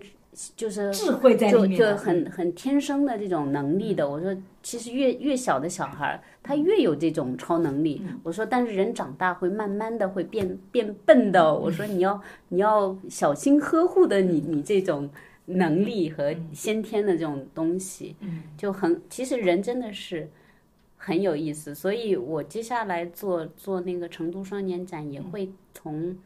[0.54, 1.96] 就是智慧在里面就。
[1.96, 4.08] 很很天生的这种能力的。
[4.08, 8.00] 我说，其实越越小的小孩儿，他越有这种超能力。
[8.22, 11.52] 我说，但是人长大会慢慢的会变变笨的。
[11.52, 15.10] 我说，你要你要小心呵护的你你这种
[15.46, 20.30] 能力和先天的这种东西，嗯就很其实人真的是
[20.96, 21.74] 很有意思。
[21.74, 26.16] 所以我接下来做做那个成都双年展，也会从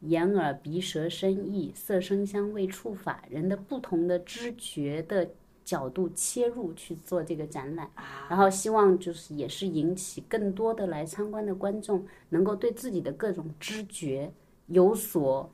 [0.00, 5.30] 眼耳鼻舌身意、色声香味触法人的不同的知觉的
[5.64, 7.90] 角度切入去做这个展览。
[8.28, 14.32] 然后希望就是也是引起更多的来参观的观众能够对自己的各种知觉
[14.68, 15.50] 有所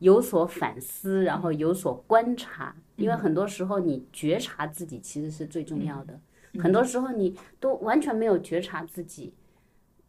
[0.00, 6.18] 有所反思，然后有所观察，因为很多时候你觉察自己其实是最重要的，
[6.60, 9.32] 很多时候你都完全没有觉察自己，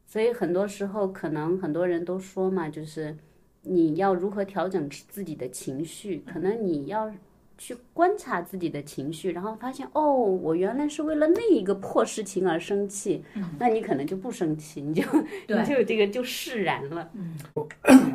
[0.06, 3.16] 所以很多时候可能很多人都说嘛，就是
[3.62, 7.12] 你要如何调整自己的情绪，可能你要。
[7.58, 13.24] 去观察自己的情绪，然后发现哦，我原来是为了那一个破事情而生气，
[13.58, 15.02] 那你可能就不生气，你就
[15.48, 17.10] 你就这个就释然了。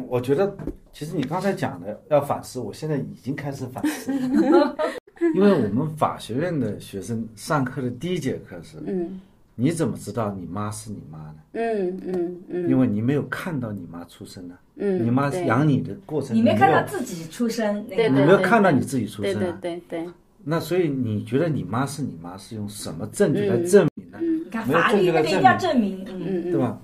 [0.07, 0.55] 我觉得
[0.93, 4.13] 其实你刚才讲的要反思，我现在已经开始反思
[4.51, 4.77] 了，
[5.35, 9.21] 因为我们法学院的学生上课的第一节课是，嗯。
[9.57, 11.35] 你怎么知道你妈是你妈呢？
[11.53, 12.71] 嗯嗯嗯。
[12.71, 20.09] 因为你没有看到你妈出生呢，嗯，你妈对养你的过程，你没看到自己出生，那个对对你没有看到你自己出对对生啊，对对，
[20.45, 24.19] 那所以你觉得你妈是你妈是用什么证据来证明呢？
[24.23, 24.49] 嗯。
[24.51, 26.53] 看没有法律证据来那个一定要证证明，嗯，嗯嗯。
[26.53, 26.81] 对吧？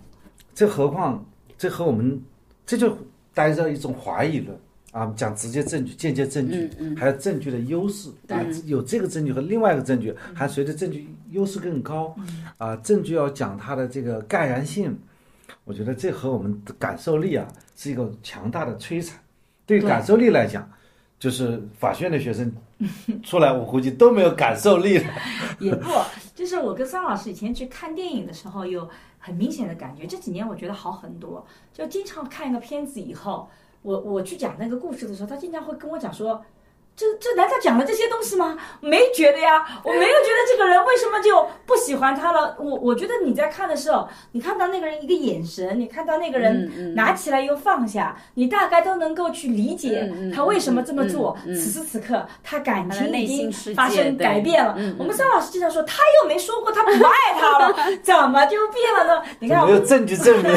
[0.55, 1.25] 这何况
[1.57, 2.21] 这和我们
[2.67, 2.95] 这就
[3.33, 4.55] 带着一种怀疑论
[4.97, 12.17] 啊，讲直接证据、间接证据，还有证据的优势啊，有这个证据和另外一个证据，还随着证据优势更高
[12.57, 14.99] 啊，证据要讲它的这个盖然性，
[15.65, 19.19] 我觉得这和我们的感受力啊是一个强大的摧残。
[19.67, 20.67] 对感受力来讲，
[21.19, 22.51] 就是法学院的学生
[23.23, 25.05] 出来，我估计都没有感受力了。
[25.61, 25.91] 也不，
[26.35, 28.89] 就是我跟桑老师以前去看电影的时候，有
[29.19, 30.07] 很明显的感觉。
[30.07, 31.45] 这几年我觉得好很多，
[31.75, 33.51] 就经常看一个片子以后，
[33.87, 36.45] 我我去讲那个故事的时候，他经常会跟我讲说。
[36.97, 38.57] 这这难道讲了这些东西吗？
[38.81, 42.57] 没觉得呀，我没有觉得这个人为什么就不喜欢他了。
[42.59, 51.37] 我我觉得你在看的时候，你看到那个人一个眼神，你看到那个嗯人拿起来又放下，你大概都能够去理解他为什么这么做。
[51.45, 54.75] 嗯嗯嗯此时此刻，他感情已经发生改变了。
[54.99, 59.23] 我们桑老师经常说，他又没说过他不爱他了， 怎么就变了呢？
[59.39, 60.51] 你看，没有证据证明。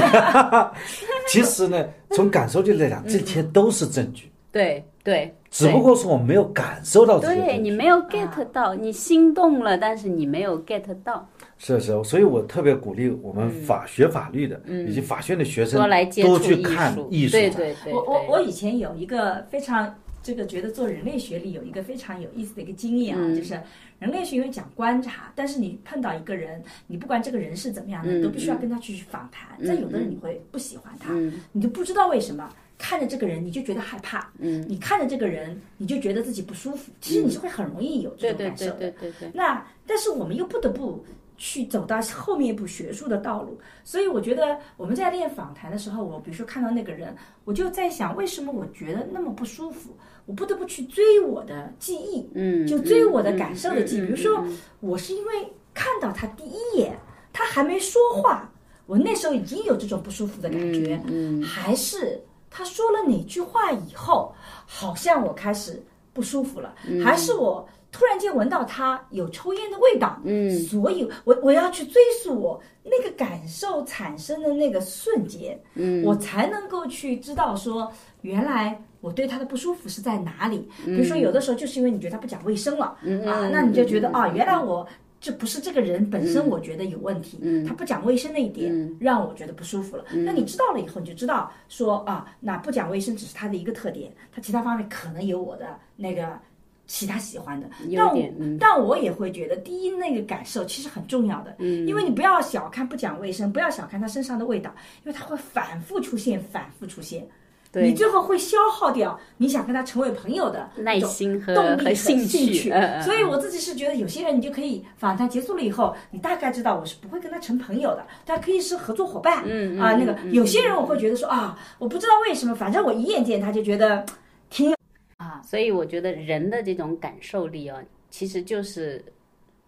[1.28, 7.20] 其实呢，从感受力来讲，这些都是证据，对对，只不过是我没有感受到。
[7.20, 11.28] 对你没有 get 到，你心动了，但是你没有 get 到，
[11.58, 17.42] 是是，所以我特别鼓励我们法学法律的以及法学院的学生多来接触艺去看术，艺术展。
[17.42, 23.60] 对对对，我我我以前有一个非常这个觉得做人类学里有一个非常有意思的一个经验啊，嗯就是
[23.98, 29.50] 人类学因为讲观察，但是你碰到一个人，你不管这个人是怎么样的，嗯你都必须要跟他去访谈。
[29.58, 32.48] 嗯但有的人你会不喜欢他，嗯你就不知道为什么。
[32.80, 36.92] 看着这个人，你就觉得害怕；嗯，你看着这个人，你就觉得自己不舒服。
[37.02, 38.72] 其实你是会很容易有这种感受的。
[38.74, 41.04] 对对对对，那但是我们又不得不
[41.38, 47.14] 去走到后面一步学术的道路，所以我觉得我们在练访谈的时候，我比如说看到那个人，
[47.44, 49.92] 我就在想，为什么我觉得那么不舒服？
[50.26, 54.02] 我不得不去追我的记忆，嗯，就追我的嗯感受的记忆。
[54.02, 55.34] 嗯比如说嗯，我是因为
[55.74, 56.98] 看到他第一眼，
[57.34, 58.50] 他还没说话，
[58.86, 64.34] 我那时候已经有这种不舒服的感觉，嗯嗯还是他说了哪句话以后，
[64.66, 65.84] 好像我开始
[66.14, 67.04] 不舒服了，嗯。
[67.04, 70.50] 还是我突然间闻到他有抽烟的味道，嗯。
[70.52, 77.92] 所以我我要去追溯我那个感受产生的那个瞬间，嗯，我才能够去知道说，
[78.22, 80.70] 原来我对他的不舒服是在哪里。
[80.86, 83.26] 比如说，有的时候就是因为你觉得他不讲卫生了，嗯。
[83.26, 84.88] 啊，那你就觉得啊，原来我。
[85.22, 90.06] 这不是这个人本身，我觉得有问题，嗯他不讲卫生那一点、嗯让我觉得不舒服了。
[90.12, 96.40] 那你知道了以后，你就知道说啊，那不讲卫生只是他的一个特点，他其他方面可能有我的那个
[96.88, 97.68] 其他喜欢的。
[97.90, 107.28] 优但我但我也会觉得，第一那个感受其实很重要的，嗯因为你不要小看不讲卫生，不要小看他身上的味道，因为他会反复出现，反复出现。
[107.72, 107.84] 对。
[107.88, 112.70] 你最后会消耗掉你想跟他成为朋友的耐心和动力和和兴兴趣。
[113.04, 119.44] 所以我自己是觉得，有些人你就可以访谈结束了以后，你大概知道我是不会跟他成朋友的，他可以是合作伙伴。
[119.46, 124.06] 嗯啊，那个有些人我会觉得说啊，我不知道为什么，反正我一眼见他就觉得
[124.50, 124.74] 挺
[125.18, 127.76] 啊，所以我觉得人的这种感受力哦，
[128.10, 129.04] 其实就是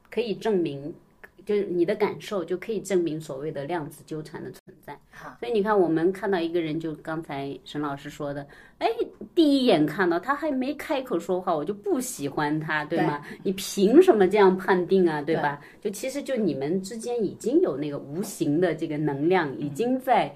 [0.10, 0.94] 可以证明，
[1.52, 4.98] 就是你的感受就可以证明所谓的量子纠缠的存在。
[5.12, 8.48] 好所以你看，我们看到一个人，就刚才沈老师说的，
[8.78, 8.88] 哎，
[9.36, 13.22] 第一眼看到他还没开口说话，我就不喜欢他，对吗？
[13.44, 15.60] 你凭什么这样判定啊，对吧？
[15.82, 20.34] 就其实就你们之间已经有那个无形的这个能量，已经在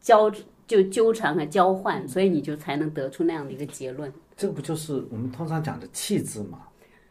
[0.00, 0.30] 交
[0.66, 4.12] 就纠缠和交换，所以你就才能得出那样的一个结论。
[4.36, 6.58] 这个不就是我们通常讲的气质嘛？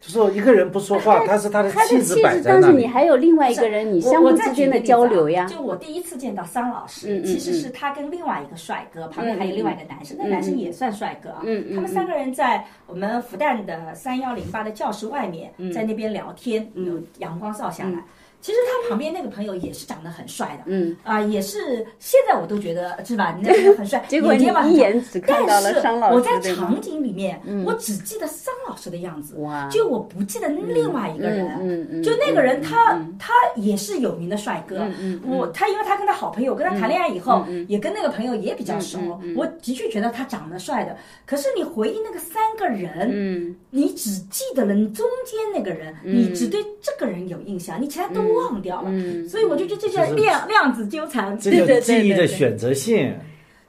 [0.02, 2.88] 就是说一个人不说话，他是他的气质摆质，但是你在那里。
[2.88, 5.46] 还有另外一个人，你相互之间的交流呀。
[5.46, 11.44] 就我第一次见到桑老师，其实是他跟另外一个帅哥，旁边还有另外一个男生，那男生也算帅哥啊。
[11.76, 18.04] 他们三个人在我们复旦的三幺零八的教室外面，嗯在那边聊天，有阳光照下来。
[18.42, 23.36] 其实他旁边那个朋友也是长得很帅的，嗯，啊、也是现在我都觉得是吧？
[23.38, 31.48] 你那个人很帅， 结果你一眼只看到了商老师但是我在场景里面，我只记得桑老师的样子，哇就我不记得另外一个人。
[31.62, 34.86] 嗯嗯嗯就那个人嗯他，嗯他也是有名的帅哥。
[35.26, 39.00] 我他因为他跟他好朋友，跟他谈恋爱以后，也跟那个朋友也比较熟。
[39.36, 40.98] 我的确觉得他长得帅的。
[41.26, 48.90] 可是你回忆那个三个人，嗯你只记得了中间那个人，你只对这个人有印象，你其他都忘掉了。
[48.90, 51.38] 嗯所以我就觉得这叫量量子纠缠。
[51.40, 53.14] 对对对记忆的选择性。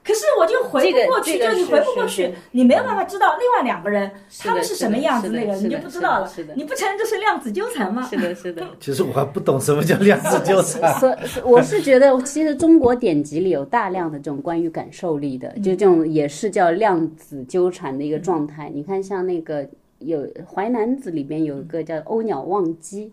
[0.05, 6.53] 可是我就回不过去，这个就你回不过去你没有办法知道另外两个人他们是什么样子，那个你就不知道了是的是的。
[6.57, 8.05] 你不承认这是量子纠缠吗？
[8.09, 8.67] 是的，是的。
[8.81, 10.93] 其实我还不懂什么叫量子纠缠。
[10.99, 18.69] 所所我是觉得，其实中国典籍里有大量的这种关于感受力的，就这种也是叫量子纠缠的一个状态。
[18.75, 19.65] 你看，像那个
[20.05, 23.11] 有《淮南子》里边有一个叫鸥鸟忘机，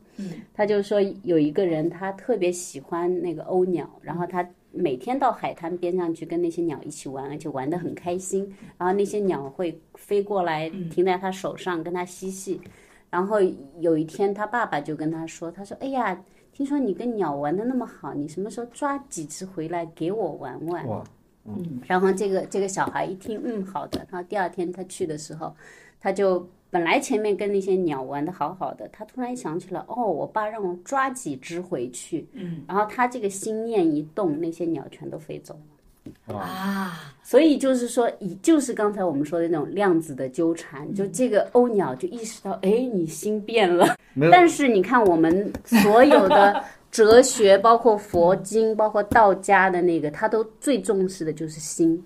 [0.55, 4.49] 他就说有一个人他特别喜欢那个鸥鸟，然后他。
[4.73, 8.49] 每天到海滩边上去跟那些鸟一起玩，而且玩得很开心。
[8.79, 12.61] 然后那些鸟会飞过来，停在他手上，跟他嬉戏。
[13.11, 13.39] 然后
[13.81, 16.23] 有一天，他爸爸就跟他说：“他说，哎呀，
[16.53, 20.87] 听说你跟鸟玩的那么好，你什么时候抓几只回来给我玩玩？”
[21.47, 24.07] 嗯，然后这个这个小孩一听，嗯，好的。
[24.09, 25.53] 然后第二天他去的时候，
[25.99, 32.27] 他就本来前面跟那些鸟玩的好好的，他突然想起了，哦，我爸让我抓几只回去。
[32.33, 32.63] 嗯。
[32.69, 35.61] 然后他这个心念一动，那些鸟全都飞走了。
[36.35, 43.97] 啊，所以就是说，以就是刚才我们说的那种量子的纠缠，就这个鸥鸟就意识到，哎，你心变了。
[44.15, 52.03] 没有但是你看，我们所有的哲学，包括佛经，包括道家的那个，他都最重视的就是心。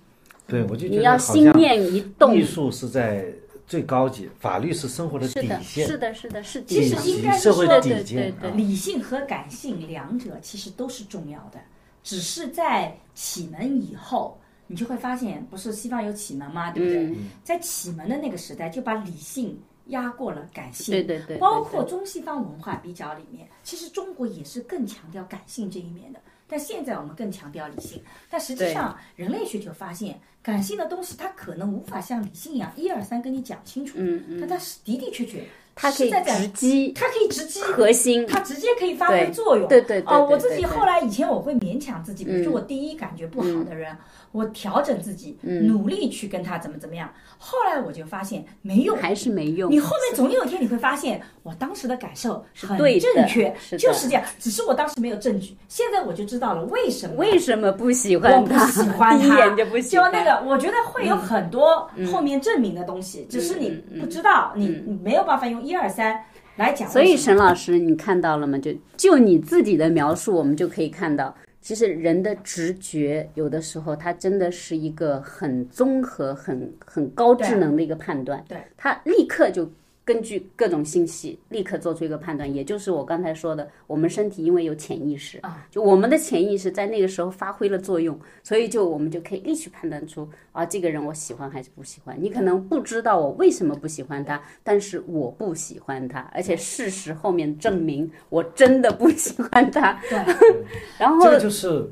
[0.46, 3.26] 对，我就觉你要得好像心念一动艺，术是在
[3.66, 5.86] 最高级，法律是生活的是的，底线。
[5.86, 11.58] 是的，是的，是其实应该是社会说底线对对对啊理性和感性两者其实都是重要的，
[12.02, 16.70] 只是在启蒙以后，你就会发现，不是西方有启蒙吗？
[16.70, 17.06] 对不对？
[17.06, 20.92] 嗯在启蒙的那个时代，就把理性压过了感性。
[20.92, 26.20] 对对对对包括中西方文化比较里面，其实中国也是更强调感性这一面的。
[26.46, 34.38] 但现在我们更强调理性，但实际上人类学就发现，感性的东西它可能无法像理性一样一二三跟你讲清楚，嗯嗯。
[34.40, 35.44] 但它是的的确确，
[35.74, 38.26] 它可以直击它可以直击核心。
[38.26, 39.68] 它直接可以发挥作用。
[39.68, 43.96] 对对对哦，对我自己后来以前我会勉强自己，比如说嗯我第一感觉不好的人，
[44.32, 47.12] 我调整自己，嗯努力去跟他怎么怎么样。
[47.38, 48.96] 后来我就发现没用。
[48.96, 49.78] 还是没用你。
[49.78, 54.24] 后面总有一天你会发现，我当时的感受很对正确，是就是这样。
[54.38, 57.16] 只是我当时没有证据，现在我就知道了为什么。
[57.16, 58.66] 为什么不喜我不欢他？
[58.66, 60.10] 喜欢一眼就不喜欢。
[60.10, 63.70] 就那个，我觉得会有很多后面证明的东西，只是你
[64.00, 66.22] 不知道，你你没有办法用一二三
[66.56, 66.88] 来讲。
[66.88, 68.58] 所以沈老师，你看到了吗？
[68.58, 78.44] 就就你自己的描述，我们就可以看到，其实人的直觉有的时候它真的是一个很综合、很很高智能的一个判断。
[78.48, 79.70] 对，他立刻就
[80.04, 92.14] 根据各种信息立刻做出一个判断，也就是我刚才说的，我们身体因为有潜意识啊，就我们的潜意识在那个时候发挥了作用，所以就我们就可以立即判断出啊，这个人我喜欢还是不喜欢。
[92.20, 99.98] 你可能不知道我为什么不喜欢他，但是我不喜欢他，而且事实后面证明我真的不喜欢他。
[100.10, 100.18] 对，
[100.98, 101.90] 然后这个就是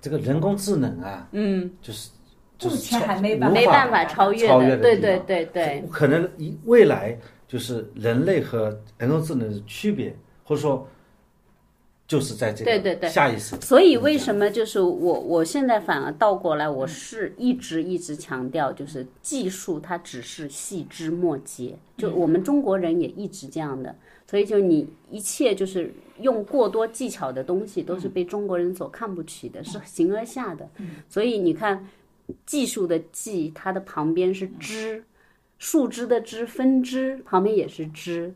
[0.00, 2.10] 这个人工智能啊，嗯，就是
[2.64, 10.88] 就是目前还没办法没办法超越超越的对对对对，可能一未来就是人类和人工智能的区别，或者说
[12.06, 13.56] 就是在这个对对对下意识。
[13.60, 23.94] 所以为什么就是我我现在反而倒过来，我是一直一直强调，就是技术它只是细枝末节，就我们中国人也一直这样的，
[24.26, 30.68] 所以就你一切就是用过多技巧的东西，都是被中国人所看不起的，是形而下的。
[31.08, 31.88] 所以你看，
[32.46, 35.04] 技术的技，它的旁边是枝，
[35.58, 38.34] 树枝的枝，分支旁边也是枝。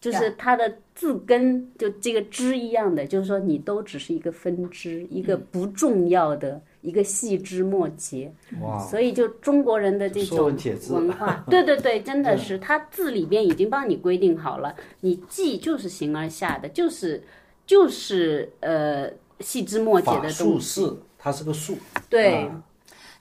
[0.00, 8.28] 就是它的字根就这个枝一样的，就是说你都只是一个分支，一个不重要的一个细枝末节。
[8.60, 10.52] 哇，所以就中国人的这种
[10.90, 17.22] 文化， 对对对，真的是它字里边已经帮你规定好了，你记就是形而下的，就是
[17.64, 19.08] 就是呃
[19.38, 20.84] 细枝末节的术东西。
[20.84, 21.78] 是它是个术，
[22.10, 22.60] 对啊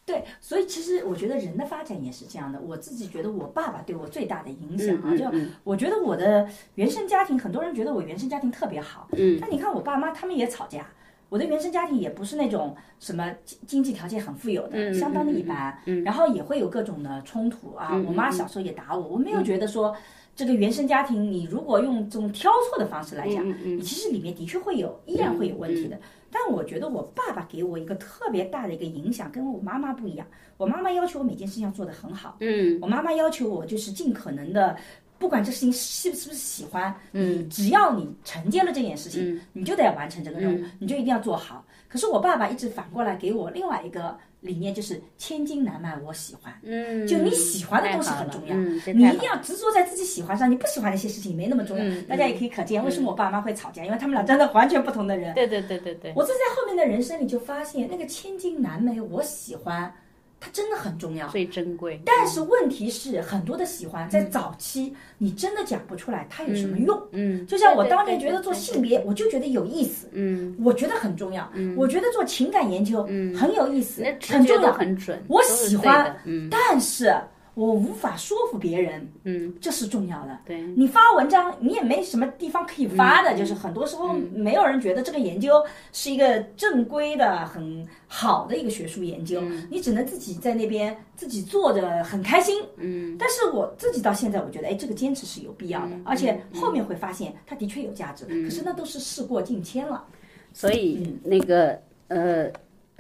[0.05, 2.59] 对，所以其实我觉得人的发展也是这样的。
[2.59, 5.25] 我自己觉得我爸爸对我最大的影响啊，就
[5.63, 10.85] 我觉得我的原生家庭，很多人觉得我原生家庭特别好，嗯但你看我爸妈他们也吵架。
[11.29, 17.91] 我的原生家庭也不是那种什么经经济条件很富有的，嗯相当的一般，然后也会有各种的冲突啊。
[17.93, 19.95] 嗯我妈小时候也打我，我没有觉得说
[20.35, 25.97] 这个原生家庭，你如果用这种挑错的方式来讲，你其实里面的确会有，依然会有问题的。
[26.31, 30.25] 但我觉得我爸爸给我一个特别大的一个影响，跟我妈妈不一样。
[30.57, 34.77] 我妈妈要求我每件事情要做得很好，嗯我妈妈要求我就是尽可能的，
[35.17, 41.65] 不管这事情是是不是喜欢，嗯，只要你承接了这件事情，你就得完成这个任务，你就一定要做好。
[41.91, 46.53] 可是我爸爸一直反过来给我另外一个理念，就是千金难买我喜欢。
[46.63, 51.83] 嗯，就你喜欢的东西很重要，嗯，你一定要执着在自己喜欢上，你不喜欢那些事情没那么重要。
[51.83, 55.33] 嗯大家也可以可见为什么我爸妈会吵架，因为他们俩真的完全不同的人。
[55.33, 59.93] 对对对对对，我这在后面的人生里就发现，那个千金难买我喜欢，
[60.41, 61.27] 它真的很重要。
[61.29, 62.01] 最珍贵。
[62.03, 66.99] 但是问题是，很多的喜欢在早期你真的讲不出来它有什么用。
[67.11, 71.49] 嗯，就像我当年觉得做性，别，我就觉得有意思，嗯，我觉得很重要。
[71.77, 73.03] 我觉得做情感研究
[73.37, 74.73] 很有意思很重要。
[74.73, 77.15] 很准，我喜欢嗯但是
[77.53, 80.39] 我无法说服别人，嗯，这是重要的。
[80.45, 92.63] 对，你发文章，你也没什么地方可以发的，就是很多时候没有人觉得这个研究是一个正规的、很好的一个学术研究，你只能自己在那边自己做着很开心。
[92.77, 98.25] 嗯，但是我自己到现在，我觉得，哎，这个坚持是有必要的，而且后面会发现它的确有价值。
[98.25, 100.05] 可是那都是事过境迁了。
[100.53, 102.51] 所以嗯那个呃，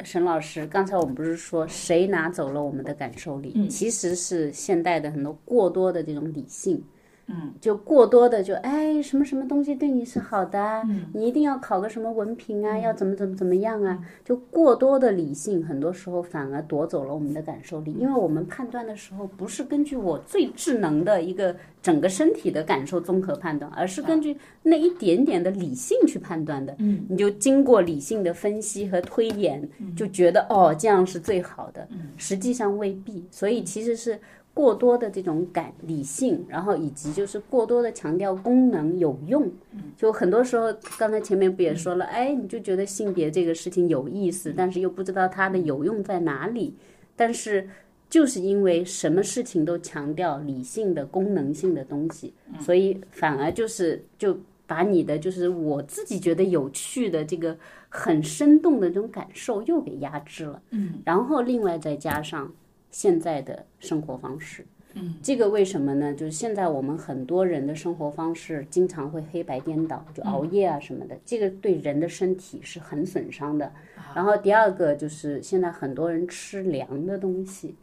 [0.03, 3.53] 沈老师，刚才我们不是说谁拿走了我们的感受力？
[3.55, 6.83] 嗯其实是现代的很多过多的这种理性。
[7.27, 11.05] 嗯，就过多的就哎什么什么东西对你是好的啊，嗯。
[11.13, 26.75] 你一定要考个什么文凭啊，要怎么怎么怎么样啊，就过多的理性，很多时候反而夺走了我们的感受力，因为我们判断的时候不是根据我最智能的一个整个身体的感受综合判断，而是根据那一点点的理性去判断的。
[26.79, 33.25] 嗯，你就经过理性的分析和推演，就觉得哦这样是最好的，实际上未必。
[33.31, 34.19] 所以其实是
[34.53, 39.51] 过多的这种感理性，然后以及就是过多的强调功能有用，
[39.95, 46.75] 就很多时候刚才前面不也说了，哎，你就觉得性别这个事情有意思，但是又不知道它的有用在哪里，
[47.15, 47.69] 但是。
[48.11, 54.37] 就是因为什么事情都强调理性的功能性的东西，所以反而就是就
[54.67, 60.61] 把你的就是我自己觉得有趣的这个很生动的这种感受又给压制了。
[60.71, 62.51] 嗯，然后另外再加上
[62.91, 64.63] 现在的生活方式。
[64.93, 66.13] 嗯，这个为什么呢？
[66.13, 73.71] 就是现在我们很多人的生活方式经常会黑白颠倒，就熬夜啊什么的，这个对人的身体是很损伤的。
[74.13, 77.73] 然后第二个就是现在很多人吃凉的东西，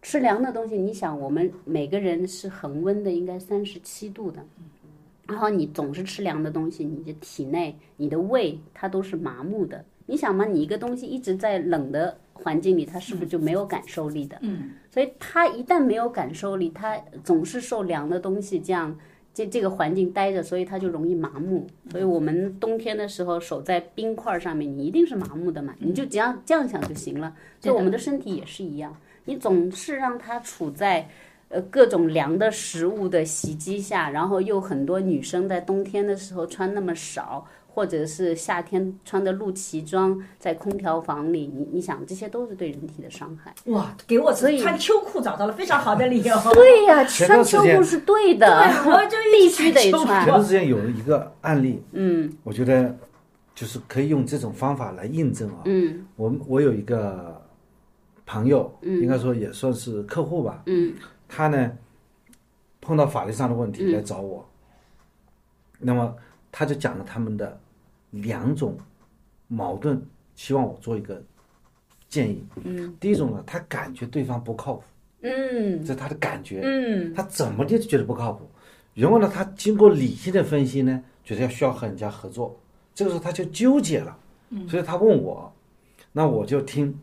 [0.00, 4.42] 吃凉的东西，你想我们每个人是恒温的，应该三十七度的。
[5.26, 9.84] 然后你总是吃凉的东西，你的体内、你的胃它都是麻木的。
[10.06, 14.36] 你想嘛，你一个东西一直在冷的环境里，它是不是就没有感受力的？
[14.42, 18.96] 嗯，所以它一旦没有感受力，它总是受凉的东西这样
[19.32, 21.66] 这这个环境待着，所以它就容易麻木。
[21.90, 27.34] 所以我们冬天的时候守在冰块上面，你一定是麻木的嘛，你就这样这样想就行了。
[27.60, 31.08] 所以我们的身体也是一样，你总是让它处在。
[31.50, 43.52] 呃，各种凉的食物的袭击下，然后又很多女生在冬天的时候穿那么少，或者是夏天穿的露脐装，在空调房里，你你想，这些都是对人体的伤害。
[43.64, 46.36] 哇，给我所以穿秋裤找到了非常好的理由。
[46.54, 52.96] 对呀、前穿秋裤是对的，对，我就必须得穿前段时间有一个案例，嗯我觉得
[53.56, 55.62] 就是可以用这种方法来印证啊。
[55.64, 57.42] 嗯我们我有一个
[58.24, 60.94] 朋友，应该说也算是客户吧，嗯
[61.28, 61.72] 他呢
[62.80, 64.48] 碰到法律上的问题嗯来找我，
[65.80, 66.14] 那么
[66.52, 67.60] 他就讲了他们的
[68.22, 68.76] 两种
[69.48, 70.00] 矛盾，
[70.34, 71.22] 希望我做一个
[72.08, 72.44] 建议。
[72.62, 72.94] 嗯。
[72.98, 74.82] 第一种呢，他感觉对方不靠谱，
[75.22, 75.80] 嗯。
[75.84, 77.12] 这是他的感觉，嗯。
[77.14, 78.48] 他怎么的就觉得不靠谱。
[78.94, 82.56] 然后呢，他经过理性的分析呢，觉得要需要和人家合作，
[82.94, 84.16] 这个时候他就纠结了，
[84.68, 85.52] 所以他问我，
[86.12, 86.96] 那我就听，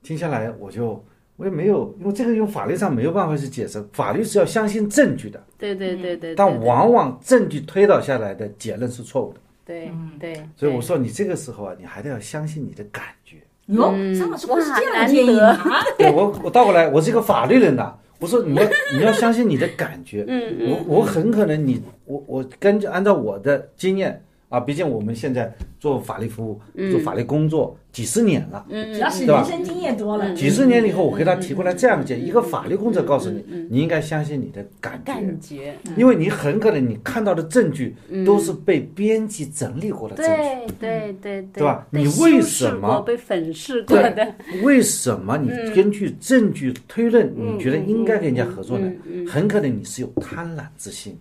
[0.00, 6.64] 听下来我就我也没有，因为这个用法律上没有办法去解释，法律是要相信证据的，对对对对，但对。
[6.64, 9.90] 往往证据推导下来的结论是错误的，对
[10.20, 13.36] 对，所以我说你这个时候啊，你还得要相信你的感觉。
[13.66, 15.58] 哟，嗯张老师会是哇这样的建议啊？
[15.96, 17.94] 对 我，我倒过来，我是一个法律人呐。
[18.20, 18.62] 我说你要
[18.96, 20.24] 你要相信你的感觉。
[20.28, 40.32] 嗯我我很可能你我我根据按照我的经验，啊，毕竟我们现在做法律服务、做法律工作几十年了，只要是人生经验多了，几十年以后，我给他提过来这样的建议，一个法律工作告诉你，你应该相信你的感觉，感觉，因为你很可能你看到的证据都是被编辑整理过的证据。
[40.32, 44.34] 对对对对，对吧你为什么过被粉饰过的？
[44.62, 48.90] 为什么你根据证据推论，你觉得应该跟人家合作呢？
[49.06, 51.16] 嗯很可能你是有贪婪之心，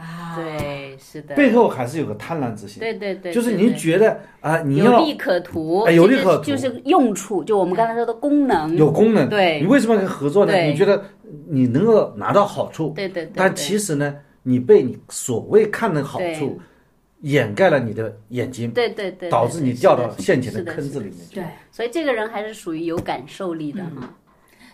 [0.00, 2.80] 啊，对，是的，背后还是有个贪婪之心。
[2.80, 10.56] 对对对，就是对对你觉得啊，你要有利可图，哎有利可图就是用处，就我们刚才说的功能，有功能，对你为什么跟合作呢？
[10.62, 11.04] 你觉得
[11.48, 16.58] 你能够拿到好处，对对对，但其实呢，你被你所谓看的好处
[17.20, 21.34] 掩盖了你的眼睛，对对对，导致你掉到陷阱的的坑子里面去。
[21.34, 21.44] 对。
[21.70, 24.14] 所以这个人还是属于有感受力的哈。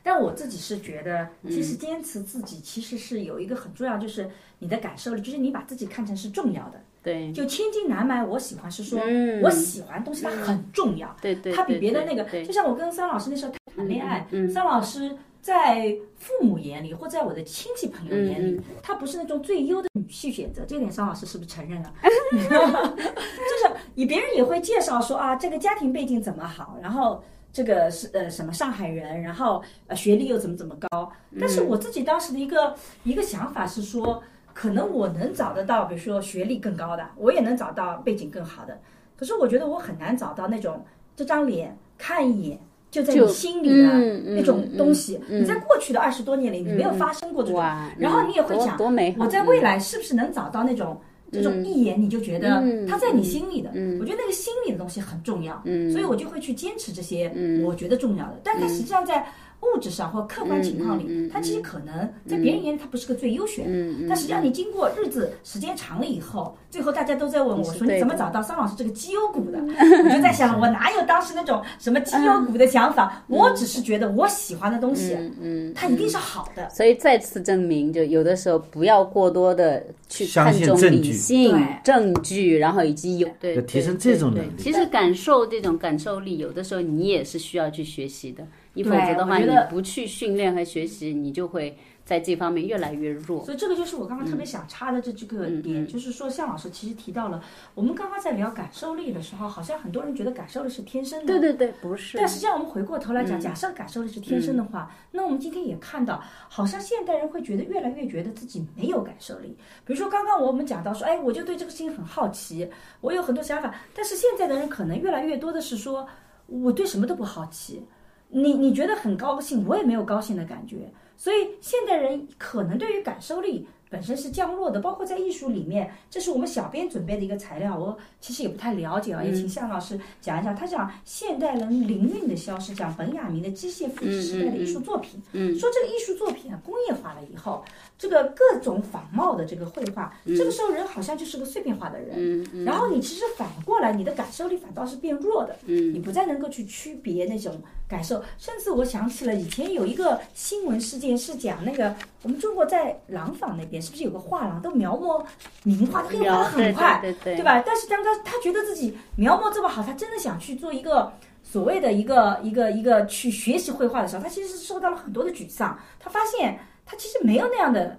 [0.07, 4.31] 但我自己是觉得，其嗯实坚持自己其实是有一个很重要，就是
[4.61, 6.81] 你的感受力，就是你把自己看成是重要的。
[7.03, 21.93] 对就千金难买，我喜欢是说，嗯我喜欢东西它很重要，对对，它比别的那个，就像我跟桑老师那时候谈恋爱，桑老师在父母眼里或在我的亲戚朋友眼嗯里，他不是那种最优的女婿选择，这点桑老师是不是承认了？
[22.33, 27.21] 就是你别人也会介绍说啊，这个家庭背景怎么好，然后。
[27.57, 38.79] 这个是呃什么上海人，然后呃学历又怎么怎么高，但是我自己当时的一个一个想法是说，可能我能找得到，比如说学历更高的，我也能找到背景更好的，
[39.17, 40.85] 可是我觉得我很难找到那种
[41.17, 43.91] 这张脸看一眼就在你心里的
[44.35, 45.17] 那种东西。
[45.27, 48.77] 嗯嗯你在过去的二十多年里，你没有发生过这种，哇，然后你也会想。
[49.19, 51.01] 我在未来是不是能找到那种？
[51.33, 52.87] 这种一眼你就觉得嗯。
[52.87, 53.99] 他在你心里的，嗯。
[54.01, 55.91] 我觉得那个心里的东西很重要，嗯。
[55.93, 57.63] 所以我就会去坚持这些嗯。
[57.63, 58.41] 我觉得重要的。
[58.43, 59.27] 但他实际上在
[59.63, 61.95] 物质上或客观情况嗯嗯嗯里，它其实可能
[62.27, 69.59] 在别人眼里它不是个最优选，嗯嗯但实际上你经过日子时间长了以后，最后大家都在问我说你怎么找到桑老师这个绩优股的？
[69.61, 73.25] 我就在想，我哪有当时那种什么绩优股的想法？
[73.29, 76.69] 我只是觉得我喜欢的东西，嗯嗯，它一定是好的。
[76.71, 88.47] 所以再次证明，就有的时候不要过多的去看重理性、证据，然后以及有对要提升这种能力其实感受这种感受力，有的时候你也是需要去学习的。
[88.77, 93.43] 你否则的话，你不去训练和学习，你就会在这方面越来越弱。
[93.43, 97.43] 所以这个就是我刚刚特别想插的这这个点，嗯就是说向老师其实提到了，
[97.75, 102.19] 我们刚刚在聊感受力的时候，好像很多人觉得感受力是天生的，对对对，不是。
[102.19, 109.57] 但实际上，我们回过头来嗯讲，假设感受力是天生的话，那我们今天也看到，好像现代人会觉得越来越觉得自己没有感受力。
[109.87, 112.69] 比如说，刚刚我们讲到说，哎，我就对这个事情很好奇，
[113.01, 116.07] 我有很多想法，但是现在的人可能越来越多的是说，
[116.47, 117.83] 我对什么都不好奇。
[118.29, 130.55] 你你觉得很高兴，我也没有高兴的感觉，所以现代人可能对于感受力本身是降落的，包括在艺术里面，这是我们小编准备的一个材料，我其实也不太了解啊，也请向老师讲一讲。
[130.57, 135.57] 他讲现代人灵韵的消失，讲本雅明的机械复制时代的艺术作品，嗯。
[135.57, 137.65] 说这个艺术作品啊工业化了以后，
[137.97, 145.95] 这个各种仿冒的这个绘画，这个时候人好像就是个碎片化的人，然后你其实反过来，你的感受力反倒是变弱的，嗯。
[145.95, 147.57] 你不再能够去区别那种
[147.89, 148.23] 感受。
[148.39, 155.25] 甚至我想起了以前有一个新闻事件，是讲那个我们中国在廊坊那边是不是有个画廊都描摹
[155.65, 157.63] 名画，可以画的很快，对对对吧？
[157.67, 161.13] 但是当他他觉得自己描摹这么好，他真的想去做一个。
[161.49, 165.79] 所谓的一个一个一个去学习绘画的时候，他其实是受到了很多的沮丧。
[166.01, 167.97] 他发现他其实没有那样的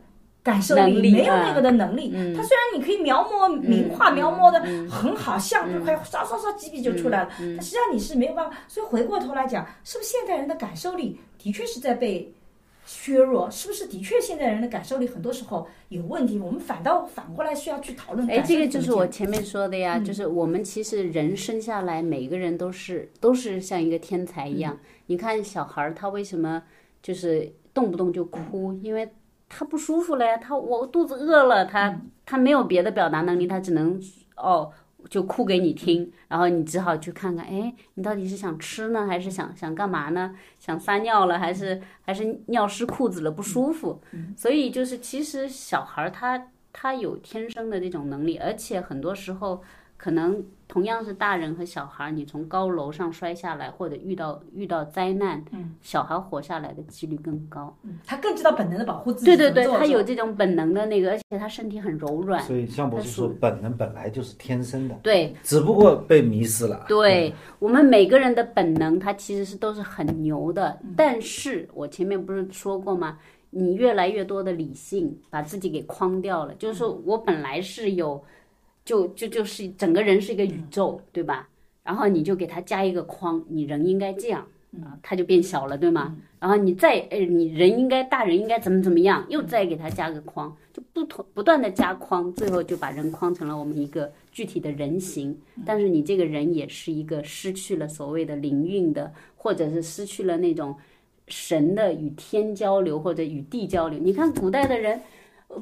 [0.47, 2.11] 感受能力啊没有那个的能力。
[2.13, 8.55] 嗯他虽然你可以描摹名画，嗯描摹的嗯很好，像就快刷刷刷几笔就出来了，嗯但实际上你是没有办法。
[8.67, 12.31] 所以回过头来讲，是不是现代人的感受力的确是在被
[12.85, 13.51] 削弱？
[13.51, 16.39] 是不是的确现代人的感受力很多时候有问题？
[16.39, 24.77] 我们反倒反过来需要去讨论哎，这个就是我前面说的呀，就是我们其实人生下来，每个人都是都是像一个天才一样。
[25.07, 26.63] 你看小孩儿他为什么
[27.03, 28.73] 就是动不动就哭？
[28.81, 29.07] 因为
[29.49, 33.99] 他不舒服了呀，他我肚子饿了，他他没有别的表达能力，他只能
[34.35, 34.71] 哦
[35.09, 40.35] 就哭给你听，然后你只好去看看，哎，你到底是想吃呢，还是想想干嘛呢？
[40.59, 44.01] 想撒尿了，还是还是尿湿裤子了，不舒服？
[44.35, 49.63] 所以就是其实小孩儿他他有天生的这种能力，而且很多时候
[49.95, 55.43] 可能同样是大人和小孩，你从高楼上摔下来，或者遇到遇到灾难，
[55.81, 57.75] 小孩活下来的几率更高。
[58.05, 59.25] 他更知道本能的保护自己。
[59.25, 62.43] 对对对，他有这种本能的那个，而且他身体很柔软。
[62.43, 66.85] 所以向博士说，本能本来就是天生的，对只不过被迷失了。
[66.87, 70.77] 对，我们每个人的本能，它其实是都是很牛的。
[70.95, 73.17] 但是我前面不是说过吗？
[73.49, 78.21] 你越来越多的理性把自己给框掉了，就是说我本来是有
[78.87, 81.49] 就就就是整个人是一个宇宙，对吧？
[81.83, 84.47] 然后你就给他加一个框，你人应该这样
[84.81, 86.15] 啊，他就变小了，对吗？
[86.39, 95.37] 然后你再呃，你人应该大人应该怎么怎么样，又再给他加个框，就不同不断的加框，最后就把人框成了我们一个具体的人形。
[95.65, 100.73] 但是你这个人也是一个失去了所谓的灵韵的，或者是失去了那种
[101.27, 103.99] 神的与天交流或者与地交流。
[103.99, 104.97] 你看古代的人。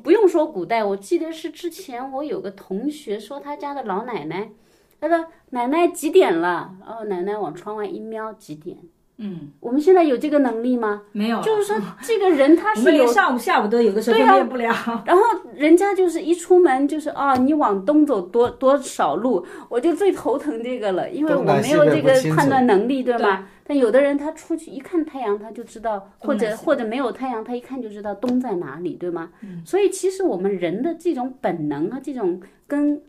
[0.03, 4.51] 不用说古代，我记得是之前我有个同学说他家的老奶奶，
[4.99, 6.75] 他说奶奶几点了？
[6.81, 8.77] 然后奶奶往窗外一瞄，几点？
[9.17, 11.03] 嗯，我们现在有这个能力吗？
[11.13, 14.73] 没有，就是说这个人他是有们连上午、下午都有的时候分辨不了。
[15.05, 15.21] 然后
[15.55, 23.47] 人家就是一出门就是啊，你往东走多多少路，我就最头疼这个了，因为我没有这个判断能力，对吗？
[23.67, 29.29] 但有的人他出去一看太阳，他就知道，或者或者没有太阳，他一看就知道东在哪里，对吗？
[29.65, 33.01] 所以其实我们人的这种本能和这种跟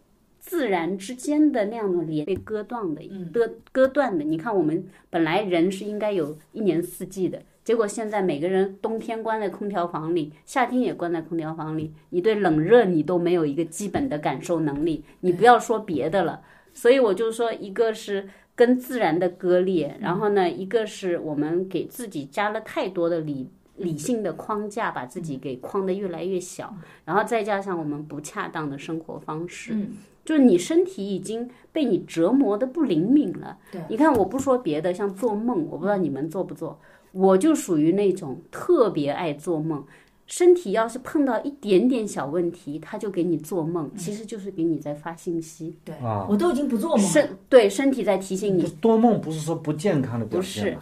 [0.46, 4.24] 自然之间的那样的连被割断的，割割断的。
[4.24, 16.40] 你看，我们本来人是应该有一年四季的，结果现在每个人冬天关在空调房里，夏天也关在空调房里，你对冷热你都没有一个基本的感受能力，你不要说别的了。
[16.72, 26.72] 所以我就说，一个是跟自然的割裂，然后呢，一个是我们给自己加了太多的理理性的框架，把自己给框得越来越小，
[27.04, 29.74] 然后再加上我们不恰当的生活方式，
[30.26, 33.56] 就是你身体已经被你折磨的不灵敏了。
[33.72, 36.78] 对你看，我不说别的，像做梦，我不知道你们做不做，
[37.12, 39.82] 我就属于那种特别爱做梦。
[40.26, 47.08] 身体要是碰到一点点小问题，他就给你做梦，其实就是给你在发信息，对啊，我都已经不做梦了。
[47.08, 50.80] 身对身体在提醒你，多梦不是说不健康的表现吗？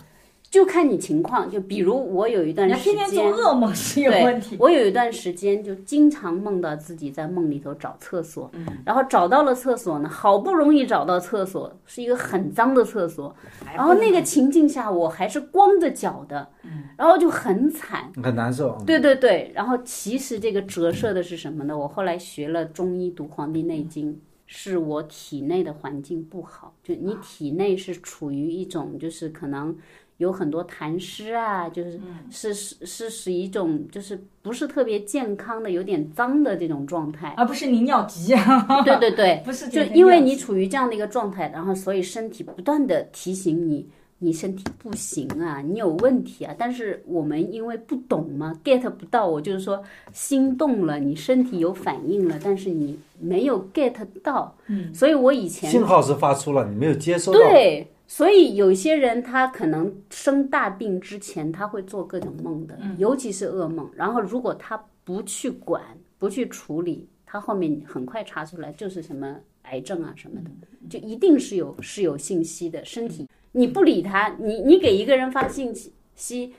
[0.55, 1.51] 就看你情况。
[1.51, 4.57] 就比如我有一段时间，天天做噩梦是有问题，。
[4.61, 13.35] 我有一段时间就经常梦到自己在梦里头找厕所，嗯然后找到了厕所呢，好不容易找到厕所，是一个很脏的厕所，
[13.75, 18.13] 然后那个情境下我还是光着脚的，嗯然后就很惨。
[18.23, 18.81] 很难受。
[18.87, 21.77] 对对对，然后其实这个折射的是什么呢？
[21.77, 24.13] 我后来学了中医，读《黄帝内经》，
[24.47, 29.77] 是我体内的环境不好，就你体内是处于一种就是可能
[30.19, 32.01] 有很多痰湿啊，就是
[32.31, 37.35] 是是是是一种就是不是特别健康的，有点脏的这种状态。
[37.37, 38.83] 而不是你尿急啊。
[38.85, 43.89] 对对对， 不是就因为你处于这样的一个状态，然后所以身体不断的提醒你，
[44.19, 46.55] 你身体不行啊，你有问题啊。
[46.57, 57.39] 但是我们因为不懂嘛，get 不到，我就是说心动了，你身体有反应了，但是你没有 get 到，嗯，所以我以前信号是发出了，你没有接收到。
[57.39, 63.91] 对，所以有些人他可能生大病之前他会做各种梦的，尤其是噩梦。
[63.95, 65.83] 然后如果他不去管、
[66.19, 70.51] 不去处理，他后面很快查出来就是什么癌症啊什么的，
[70.89, 72.85] 就一定是有是有信息的。
[72.85, 76.55] 身体你不理他，你你给一个人发信息。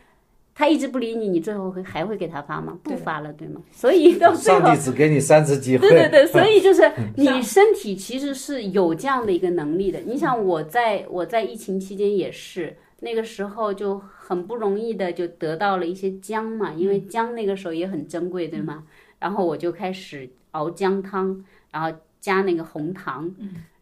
[0.57, 2.79] 他一直不理你，你最后会还会给他发吗？
[2.81, 3.61] 不发了，对吗？
[3.73, 5.89] 所以到最后上帝只给你三次机会。
[5.89, 9.99] 对对对， 所以就是你身体其实是有这样的一个能力的。
[9.99, 18.85] 你想我在我在疫情期间也是，那个时候就很不容易的就得到了一些姜嘛，因为姜那个时候也很珍贵，对吗？
[19.19, 23.29] 然后我就开始熬姜汤，然后加那个红糖，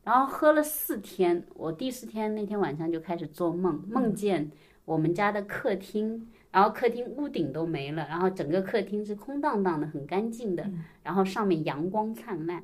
[0.04, 1.46] 然后喝了四天。
[1.54, 4.50] 我第四天那天晚上就开始做梦，梦见
[4.86, 6.28] 我们家的客厅。
[6.54, 10.64] 然后客厅屋顶都没了，然后整个客厅是空荡荡的，很干净的，
[11.02, 12.64] 然后上面阳光灿烂，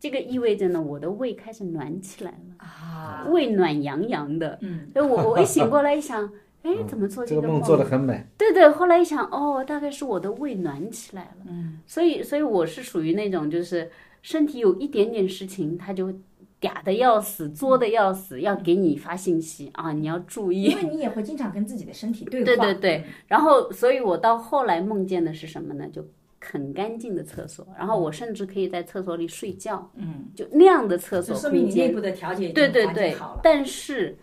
[0.00, 4.58] 这个意味着呢，我的胃开始暖起来了，啊，胃暖洋洋的。
[4.62, 6.28] 嗯，所以我我一醒过来一想，
[6.62, 8.26] 哎，怎么做个这个梦做的很美。
[8.36, 11.46] 对对，后来一想，哦，大概是我的胃暖起来了。
[11.46, 13.88] 嗯，所以所以我是属于那种就是
[14.22, 16.12] 身体有一点点事情，它就
[16.64, 20.64] 嗲的要死，作的要死，要给你发信息啊，你要注意。
[20.64, 22.46] 因为你也会经常跟自己的身体对话。
[22.56, 25.86] 对对对，然后，所以我到后来梦见的是什么呢？
[25.92, 26.04] 就
[26.40, 31.84] 很干净的厕所，然后我甚至可以在厕所里睡觉，嗯，就那样的厕所说明空间。
[31.84, 33.14] 你内部的调节对对对。
[33.42, 34.16] 但是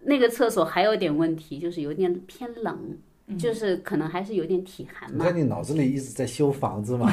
[0.00, 2.98] 那个厕所还有点问题，就是有点偏冷，嗯
[3.36, 5.24] 就是可能还是有点体寒嘛。
[5.26, 7.10] 那你脑子里一直在修房子嘛，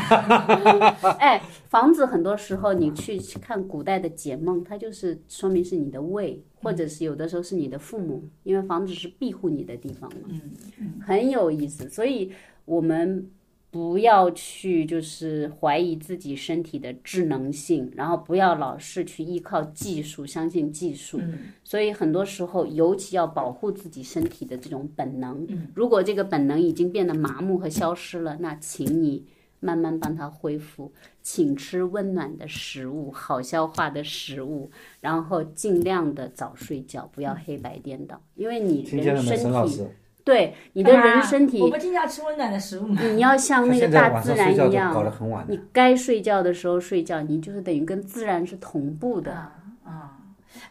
[1.20, 10.30] 哎，房子很多时候你去看古代的解梦，它就是说明是你的胃，或者是有的时候是你的父母，因为房子是庇护你的地方嘛，
[10.80, 11.90] 嗯很有意思。
[11.90, 12.32] 所以
[12.64, 13.30] 我们
[13.76, 21.18] 不要去就是怀疑自己身体的智能性，然后不要老是去依靠技术，相信技术。
[21.22, 25.46] 嗯所以很多时候，尤其要保护自己身体的这种本能。
[25.50, 29.26] 嗯如果这个本能已经变得麻木和消失了，那请你
[29.60, 30.94] 慢慢帮他恢复。
[31.22, 34.72] 请吃温暖的食物，好消化的食物，
[35.02, 39.90] 然后尽量的早睡觉，不要黑白颠倒，因为你听见了没，人身体沈老师？
[40.26, 43.00] 对你的人身体我，不经常吃温暖的食物吗？
[43.02, 45.58] 你要像那个大自然一样，搞得很晚你。
[45.72, 49.32] 该睡觉的时候睡觉，你就是等于跟自然是同步的。
[49.32, 50.18] 啊啊。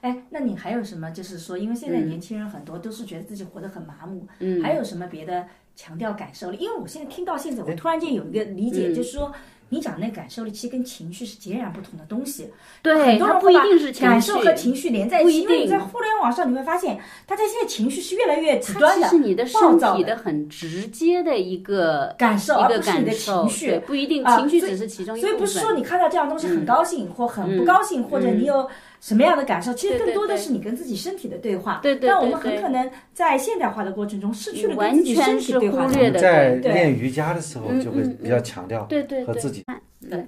[0.01, 1.11] 哎，那你还有什么？
[1.13, 5.47] 就是说，因为现在年轻人很多都是觉得自己活得很麻木，嗯，还有什么别的
[5.77, 6.57] 强调感受力？
[6.59, 9.33] 因为我现在听到现在，我突然间有一个理解，嗯就是说。
[9.75, 12.51] 你讲那感受力其实跟情绪是截然不同的东西，
[12.81, 15.41] 对，很多它人会把不一定是情绪感受，和情绪连在一起。
[15.41, 23.79] 因为你在互联网上你会发现，大家现在情绪是越来越极端的，其实你的身体的很直接的一个感受，一个而不是你的感受，情绪对，。
[23.81, 25.31] 不一定情绪只是其中一部分。
[25.31, 28.69] 所以不是说你看到这样东西很高兴、或很不高兴，或者你有
[29.07, 31.79] 什么样的感受，其实更多的是你跟自己身体的对话。
[31.83, 32.57] 对对但我们对对。
[32.57, 39.27] 很可能在现代化的过程中失去了跟完自己身全是体对话忽略的我们在练瑜伽的时候嗯就会嗯比较强调对对对。
[39.27, 39.63] 和自己。
[40.09, 40.27] 对。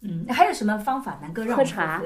[0.00, 2.02] 嗯，还有什么方法能够让我们喝茶？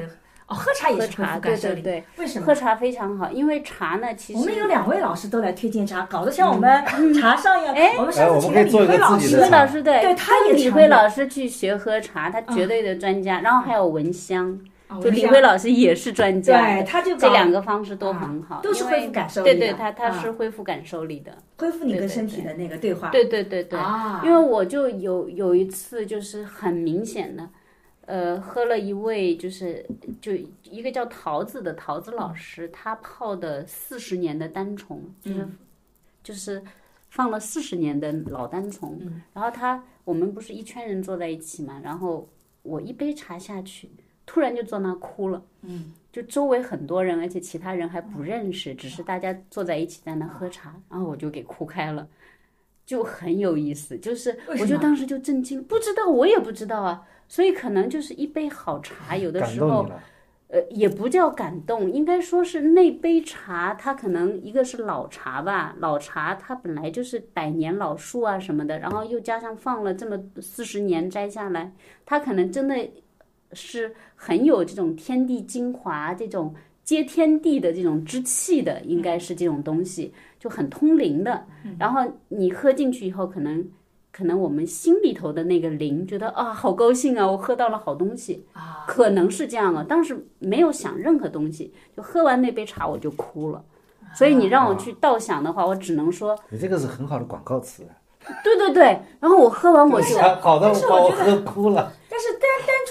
[0.49, 1.75] 哦，喝茶也是恢茶，复感受力。
[1.77, 1.83] 对。
[1.83, 2.47] 对对，为什么？
[2.47, 2.53] 喝？
[2.53, 6.85] 茶非常好，因为茶呢，其实我们有两位老师都来推荐茶，搞得像我们
[7.15, 7.73] 茶商一样。
[7.77, 7.95] 哎。
[7.97, 9.37] 我们上次请了李辉老师。
[9.37, 13.41] 李辉老师对，对他也跟李辉老师去学喝茶，他绝对的专家。
[13.41, 14.59] 然后还有蚊香，
[15.01, 16.61] 就李辉老师也是专家。
[16.61, 19.59] 对，他就这两个方式都很好，都是恢复感受力的。
[19.59, 21.37] 对对，他他啊是恢复感受力的。
[21.59, 23.11] 恢复你跟身体的那个对话。
[23.11, 27.49] 对对对对，啊，因为我就有有一次就是很明显的，
[28.07, 29.87] 呃，喝了一位就是
[30.21, 30.33] 就
[30.65, 35.49] 一个叫桃子的桃子老师，他泡的四十年的单丛，就是、
[36.23, 36.63] 就是
[37.11, 38.99] 放了四十年的老单丛，
[39.33, 42.29] 然后他我们不是一圈人坐在一起嘛，然后
[42.63, 43.89] 我一杯茶下去，
[44.27, 52.07] 突然就坐那哭了，嗯，就周围很多人，而且其他人还不认识，只是大家坐在一起在那喝茶，然后我就给哭开了。
[52.85, 59.89] 就很有意思，就是我就当时就震惊，不知道我也不知道啊，所以可能就是一杯好茶，有的时候。
[60.49, 71.73] 呃也不叫感动，应该说是那杯茶它可能一个是老茶吧，老茶它本来就是百年老树啊什么的，然后又加上放了这么四十年摘下来，
[72.05, 72.77] 它可能真的
[73.55, 76.55] 是很有这种天地精华这种。
[76.85, 81.47] 接天地的这种之气的，应该是这种东西，就很通灵的。
[81.79, 83.65] 然后你喝进去以后，可能
[84.11, 89.87] 可能我们心里头的那个灵觉得啊，好高兴啊，我喝到了好东西，啊，可能是这样啊。
[89.89, 93.65] 当时没有想任何东西，就喝完那杯茶我就哭了。
[94.13, 97.85] 所以你让我去倒想的话，我只能说，你这个是很好的广告词，
[98.43, 99.01] 对对对。
[99.21, 101.93] 然后我喝完我就，啊好的 我喝哭了。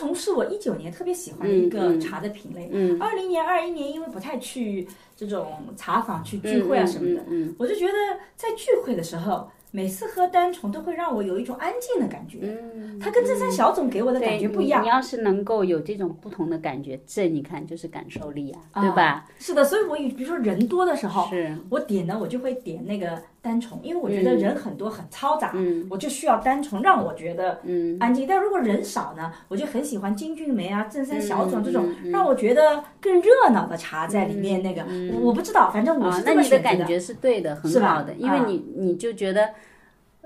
[0.01, 2.69] 但是我一九年特别喜欢的一个茶的品类。
[2.71, 7.93] 嗯二零年、二一年因为不太去这种茶坊去聚会啊什么的，嗯嗯我就觉得
[8.35, 12.39] 在聚会的时候，每次喝单丛都会让我有一种安静的感觉。
[12.41, 14.85] 嗯，它跟这山小种给我的感觉不一样你。
[14.85, 19.25] 你要是能够有这种不同的感觉，这你看就是感受力啊，啊对吧？
[19.39, 25.87] 是的，所以我比如说人多的时候，是，我点呢，我就会点那个单重，因为我觉得人很多很嘈杂，嗯。
[25.89, 27.97] 我就需要单重让我觉得嗯。
[27.99, 28.27] 安静。
[28.27, 34.61] 但如果人少呢，我就很喜欢金骏眉啊、正山小种这种让我觉得更热闹的茶在里面。
[34.61, 34.83] 那个。
[35.13, 38.45] 我我不知道，反正我那你的感觉是对的，很好的，因为啊。
[38.47, 39.49] 你你就觉得，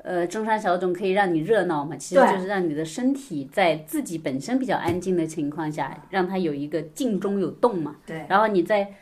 [0.04, 7.96] 呃，中山小种可以让你热闹嘛，其实就是让你的身体在自己本身比较安静的情况下，让它有一个静中有动嘛。
[8.06, 8.26] 对。
[8.28, 8.94] 然后你在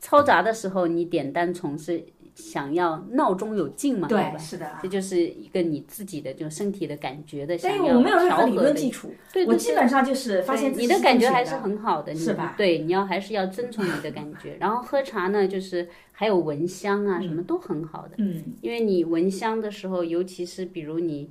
[0.00, 2.04] 嘈杂的时候，你点单从是
[2.38, 4.38] 想要闹中有静嘛，对吧，？
[4.38, 4.70] 是的。
[4.80, 14.56] 这就是一个你自己的就身体的感觉的，想要我没有任何理调和的论基础，对对对我基本上就是发现你的感觉还是很好的，你是吧对，你要还是要遵从你的感觉。
[14.60, 18.14] 然后喝茶呢，就是还有闻香啊，什么都很好的。
[18.18, 21.28] 嗯，因为你闻香的时候，尤其是比如你，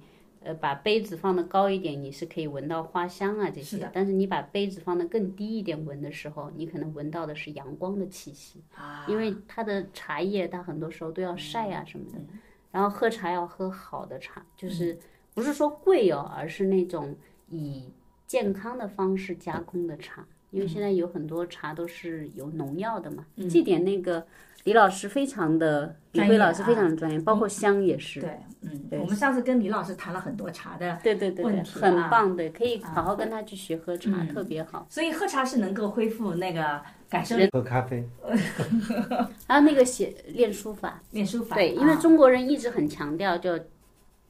[0.47, 3.89] 呃，把杯子放得高一点，你是可以闻到花香啊这些。
[3.93, 12.17] 但是你把杯子放得更低一点闻的时候，你可能闻到的是阳光的气息，啊，因为它的茶叶它很多时候都要晒啊什么的。
[12.17, 12.27] 嗯
[12.69, 14.95] 然后喝茶要喝好的茶，就是
[15.33, 17.15] 不是说贵哦，而是那种
[17.49, 17.89] 以
[18.27, 20.27] 健康的方式加工的茶。
[20.51, 24.27] 因为现在有很多茶都是有农药的嘛，这点那个
[24.67, 28.19] 李老师非常的，李辉老师非啊常的专业，包括香也是。
[28.19, 34.85] 对，嗯，对我们上次跟李老师谈了很多茶的，对对对对，问题啊很棒，对，可以好好跟他去学喝茶，特别好。
[34.89, 38.05] 所以喝茶是能够恢复那个感受喝咖啡，
[39.47, 43.57] 还有那个写练书法，练书法，对，因为啊中国人一直很强调就，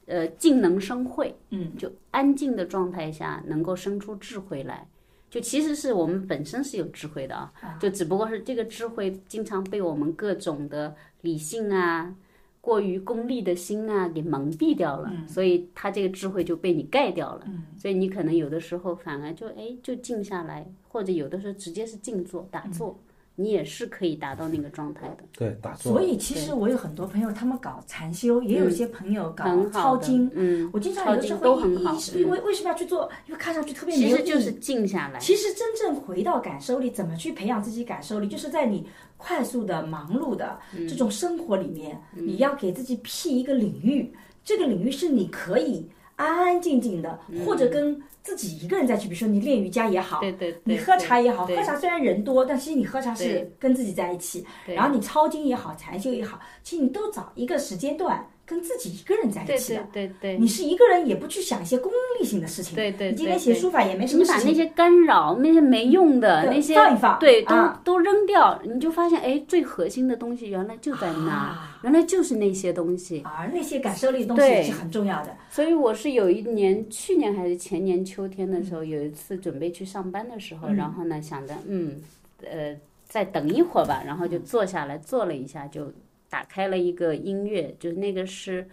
[0.06, 4.86] 呃，静能生慧，嗯，就安静的状态下能够生出智慧来。
[5.30, 12.14] 就其实是我们本身是有智慧的啊，就只不过是这个智慧经常被我们各种的理性啊，
[12.60, 17.46] 过于功利的心啊给蒙蔽掉了，所以他这个智慧就被你盖掉了。
[17.76, 22.98] 所以你可能有的时候反而就哎就静下来，或者有的时候直接是静坐打坐，
[23.40, 25.18] 你也是可以达到那个状态的。
[25.30, 25.92] 对，打坐。
[25.92, 30.28] 所以其实我有很多朋友，他们搞禅修，也有一些朋友搞抄经。
[30.34, 33.08] 嗯，我经常有的时候会抄经都很好意识，因为为什么要去做？
[33.28, 35.20] 因为看上去特别没其有意义实就是静下来。
[35.20, 38.84] 其实真正回到感受力，怎么去培养自己感受力，就是在你
[39.16, 44.12] 快速的、忙碌的嗯这种生活里面，你要给自己辟一个领域，
[44.42, 45.88] 这个领域是你可以
[46.18, 54.44] 安安静静的，或者跟自己一个人再去，比如说你练瑜伽也好，嗯对对对，你喝茶也好，喝茶虽然人多，但其实你喝茶是跟自己在一起，
[54.74, 59.86] 然后你抄经也好，禅修也好，其实你都找一个时间段跟自己一个人在一起的。
[59.92, 62.74] 对对对，你是一个人，也不去想一些功利性的事情。
[62.74, 64.40] 对对你今天写书法也没什么事情。
[64.40, 73.22] 你把那些干扰、那些没用的那些放一放对，都、啊都扔掉，你就发现，哎，最核心的东西原来就在那原来就是那些东西。
[73.24, 75.36] 而那些感受力的东对西是很重要的。
[75.50, 82.00] 所以我是有一年，去年还是前年秋天的时候，有一次准备去上班的时候，嗯然后呢想着，嗯，
[82.42, 82.74] 呃，
[83.06, 85.92] 再等一会儿吧，然后就坐下来坐了一下，就
[86.28, 88.68] 打开了一个音乐，就是那个是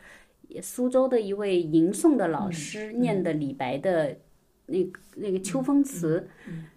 [0.61, 4.17] 苏州的一位吟诵的老师念的李白的
[4.67, 4.85] 那
[5.15, 6.27] 那个秋风词，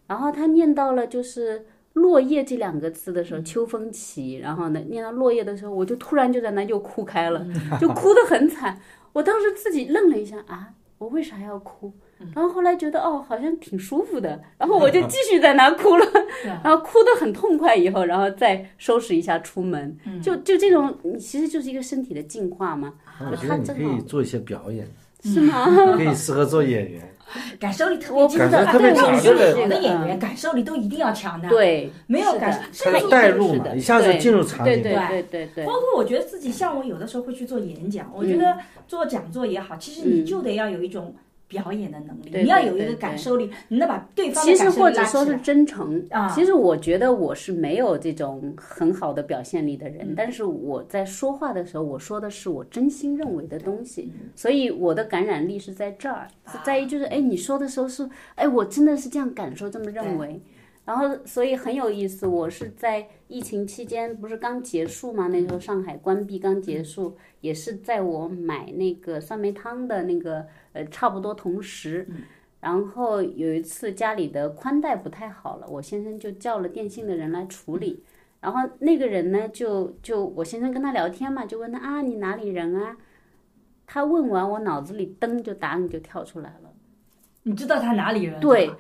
[0.07, 1.67] 然后他念到了就是。
[1.95, 7.45] 落叶这两个字的时候，秋风起，然后呢，念到落叶的时候，我就突然就在那又哭开了，
[7.81, 8.81] 就哭得很惨。
[9.13, 11.93] 我当时自己愣了一下啊，我为啥要哭？
[12.35, 16.07] 然后后来觉得哦，好像挺舒服的，然后我就继续在那哭了，
[16.65, 22.93] 然后哭得很痛快，以后然后再收拾一下出门，就就这种，其实就是一个身体的进化嘛，
[23.31, 24.87] 我觉得你可以做一些表演，
[25.23, 25.67] 是吗？
[25.97, 27.03] 可以适合做演员。
[27.61, 33.77] 感受力特别强，特别强对这个好的演员感受力都一定要强的。，对，没有感它是甚至代入嘛，是的。
[33.77, 34.83] 一下子进入场景。
[34.83, 35.23] 对对对。
[35.31, 38.39] 对对包，括我觉得自己，像我有的时候会去做演讲，我觉嗯。
[38.39, 38.57] 得
[38.87, 41.15] 做讲座也好，其实你就得要有一种
[41.49, 45.37] 表演的能力，对你要有一个感受力，你能把对方的其实或者说是。
[45.39, 46.29] 真诚啊。
[46.35, 49.93] 其实我觉得我是没有这种很好的表现力的嗯。
[49.93, 54.29] 人，但是我在说话的时候，我说的是我真心认为的东西，嗯。
[54.37, 56.29] 所以我的感染力是在这儿，
[56.65, 60.41] 在于就是哎，你说的时候是哎，我真的是这样感受，这么认为。
[60.89, 62.27] 然后，所以很有意思。
[62.27, 65.29] 我是在疫情期间，不是刚结束嘛？
[65.29, 72.09] 那时候上海关闭刚结束，也是在我买那个酸梅汤的那个呃，差不多同时。
[72.59, 78.03] 然后有一次家里的宽带不太好了，我先生就叫了电信的人来处理。
[78.41, 82.97] 然后那个人呢，就就我先生跟他聊天嘛，就问他啊，你哪里人啊？
[83.87, 86.68] 他问完，我脑子里噔就答案就跳出来了。
[87.49, 88.39] 你知道他哪里人？
[88.41, 88.71] 对，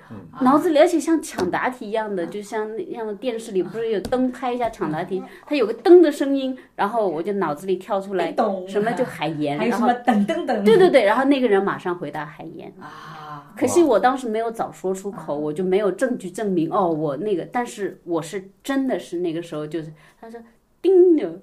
[0.42, 8.34] 脑子里而且像抢答题一样的，就像那样的电视里不是有灯拍一下抢答题，它有个灯的声音，然后我就脑子里跳出来
[8.66, 10.64] 什么就海盐，还有什么等等等？
[10.64, 12.70] 对对对，然后那个人马上回答海盐。
[12.78, 19.90] 啊，可惜我当时没有早说出口，我就没有证据证明哦，我那个，但是我是真的是那个时候就是
[20.20, 20.38] 他说
[20.82, 21.40] 叮的，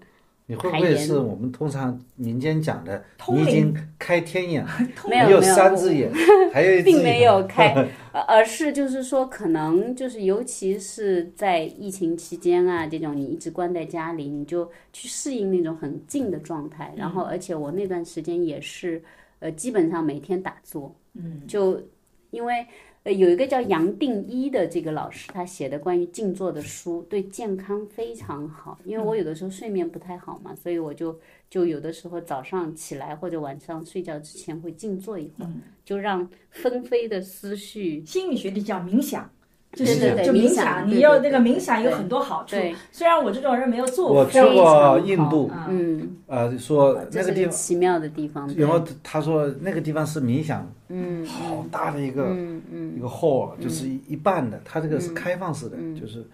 [0.47, 4.69] 你会不会是我们通常民间讲的，你已经开天眼了，
[5.09, 6.11] 你有没有没有三只眼，
[6.53, 7.73] 还有一只眼并没有开，
[8.13, 16.93] 呃而是就是说，可能就是尤其是在疫情期间啊，这种你一直关在家里，你就去适应那种很静的状态。
[16.95, 19.01] 然后，而且我那段时间也是，
[19.39, 21.81] 呃，基本上每天打坐，嗯，就
[22.29, 22.65] 因为。
[23.05, 28.79] 呃，有一个叫杨定一的这个老师，他写的关于静坐的书，对健康非常好。
[28.83, 31.15] 因为我有的时候睡眠不太好嘛，所以我就
[31.47, 35.51] 就有的时候早上起来或者晚上睡觉之前会静坐一会儿，
[35.85, 39.29] 就让纷飞的思绪心理学里叫冥想。
[39.75, 42.55] 就是就冥冥想你要那个冥想有很多好处。
[42.91, 48.47] 虽然我这种人没有做过，我去过印度，啊嗯，呃，说那个地方，奇妙的地方。
[48.55, 56.25] 然后他说那个地方是冥想，嗯好大的一个嗯嗯一个 hall，就是一一半的，它这个是开放式的，就是，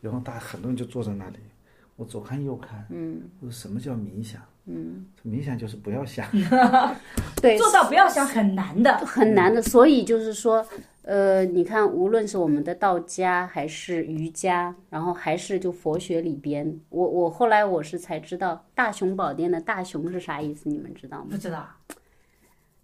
[0.00, 1.36] 然后大家很多人就坐在那里，
[1.96, 4.40] 我左看右看，嗯我说什么叫冥想？
[4.66, 6.24] 嗯，明显就是不要想，
[7.42, 8.96] 对，做到不要想很难的。
[8.98, 9.60] 很难的。
[9.60, 10.64] 所以就是说，
[11.02, 21.36] 呃，你看，无论是我们的道家还是瑜伽，然后还是就佛学里边，我我后来我是才知道，大雄宝殿的大雄是啥意思，你们知道吗不？
[21.36, 21.66] 知道，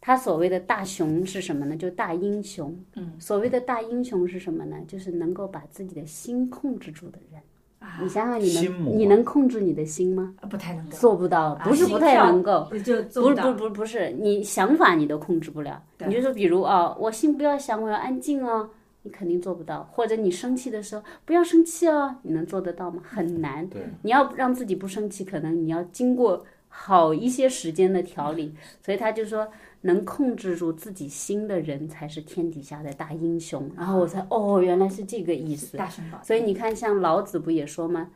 [0.01, 1.77] 他所谓的大雄是什么呢？
[1.77, 2.77] 就大英雄。
[2.97, 4.77] 嗯，所谓的大英雄是什么呢？
[4.89, 7.41] 就是能够把自己的心控制住的人。
[7.79, 10.35] 啊你想想，你能你能控制你的心吗？
[10.51, 12.53] 不太能够，做不到，不是不太能够。
[12.53, 13.11] 啊就不是。
[13.21, 15.83] 不是不是不是，你想法你都控制不了。
[16.07, 18.71] 你就说，比如啊、我心不要想，我要安静哦，
[19.03, 19.89] 你肯定做不到。
[19.93, 23.03] 或者你生气的时候不要生气哦，你能做得到吗？
[23.05, 23.67] 很难。
[23.69, 29.49] 对，你要让自己不生气，可能你要经过好一些时间的调理，所以他就说，
[29.81, 33.71] 能控制住自己心的人才是天底下的大英雄。
[33.77, 35.77] 然后我才哦，原来是这个意思。
[35.77, 35.89] 大
[36.23, 38.11] 所以你看，像老子不也说吗？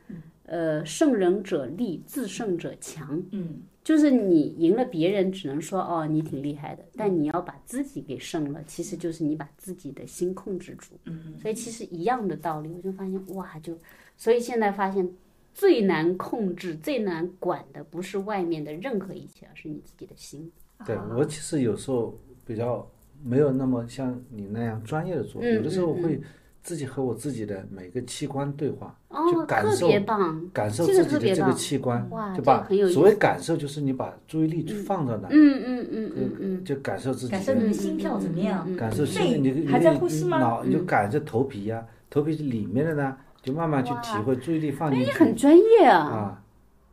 [0.44, 3.22] 呃，胜人者力，自胜者强。
[3.30, 10.94] 嗯，就是你赢了别人，只能说哦你挺厉害的，但你要把自己给胜了，其实就是你把自己的心控制住。
[11.04, 13.78] 嗯，所以其实一样的道理，我就发现哇，就
[14.16, 15.08] 所以现在发现
[15.54, 20.50] 最难控制、最难管的不是外面的任何一切，而是你自己的心。
[20.86, 22.86] 对我其实有时候比较
[23.24, 26.20] 没有那么像你那样专业的做，嗯有的时候嗯嗯会
[26.62, 29.88] 自己和我自己的每个器官对话，哦就，感受
[30.52, 38.64] 感受自己的这个器官哇，就这个把所谓感受就是你把注意力去放到哪，嗯嗯嗯嗯嗯，就感受自己感受的你的心跳怎么样？
[38.68, 46.42] 嗯感受心肺，你你还在你呼吸吗脑你就感受头皮呀，头皮里面的呢，就慢慢去体会，注意力放进你去很专业啊，啊。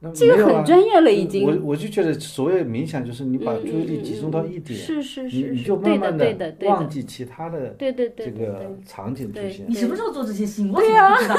[0.01, 1.45] 那这个很专业了已经。
[1.45, 10.71] 我我就觉得所谓冥想就是你把嗯注意力嗯集中到一点，是是你你就慢慢的，忘记其他的对对对这对对个场景出现你，什么时候做这些事情？
[10.71, 11.35] 我怎么不知道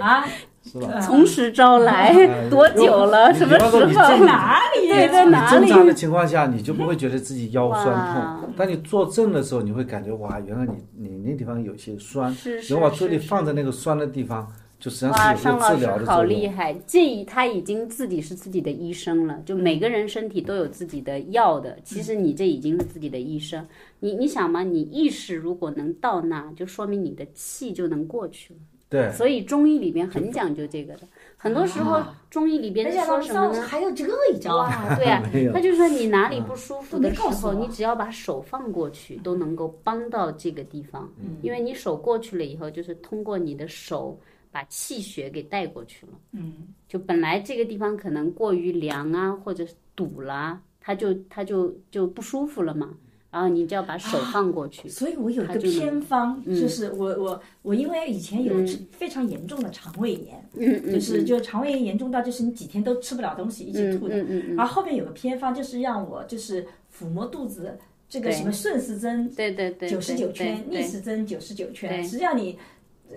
[0.00, 0.26] 啊？
[0.64, 1.00] 是吧？
[1.00, 3.34] 从实招来哎多久了？
[3.34, 3.84] 什么时候？
[3.84, 4.86] 你正哪里？
[4.86, 5.92] 对，在你哪正常的？
[5.92, 8.52] 情况下，你就不会觉得自己腰酸痛。
[8.56, 14.46] 当你坐正的时候，你会感觉哇，原来你你那地方有些酸，是是然后把注意力放在那个酸的地方，
[14.82, 16.22] 就实际上哇，是有尚老师个治疗的好。
[16.24, 16.74] 厉害！
[16.88, 19.40] 这他已经自己是自己的医生了。
[19.46, 23.64] 就每个人身体都有自己的药的，其实你这已经是自己的医生。
[24.00, 28.60] 你你想嘛，你意识如果能到那，就说明你的气就能过去了。
[28.88, 31.02] 对，所以中医里边很讲究这个的。
[31.38, 33.62] 很多时候中医里边说什么呢？
[33.62, 34.86] 还有这一招啊！
[34.90, 35.22] 哇，对啊
[35.54, 41.08] 他就说你哪里不舒服的时候，你只要把手放过去，都能够帮到这个地方。
[41.40, 44.18] 因为你手过去了以后，就是通过你的手
[44.52, 46.12] 把气血给带过去了。
[46.32, 46.52] 嗯，
[46.86, 52.94] 就本来这个地方可能过于凉啊，或者是堵了，它就它就就不舒服了嘛。
[53.30, 54.86] 然后你就要把手放过去。
[54.90, 64.20] 所以我有一个偏方，嗯就是我我我因为以前有嗯非常严重的肠胃炎，嗯嗯，就是就肠胃炎严重到就是你几天都吃不了东西，一直嗯吐的。
[64.20, 66.62] 嗯嗯嗯，然后后面有个偏方，就是让我就是
[66.94, 72.58] 抚摸肚子，这个什么顺时针对对对，九十九圈，逆时针九十九圈，对实际上你呃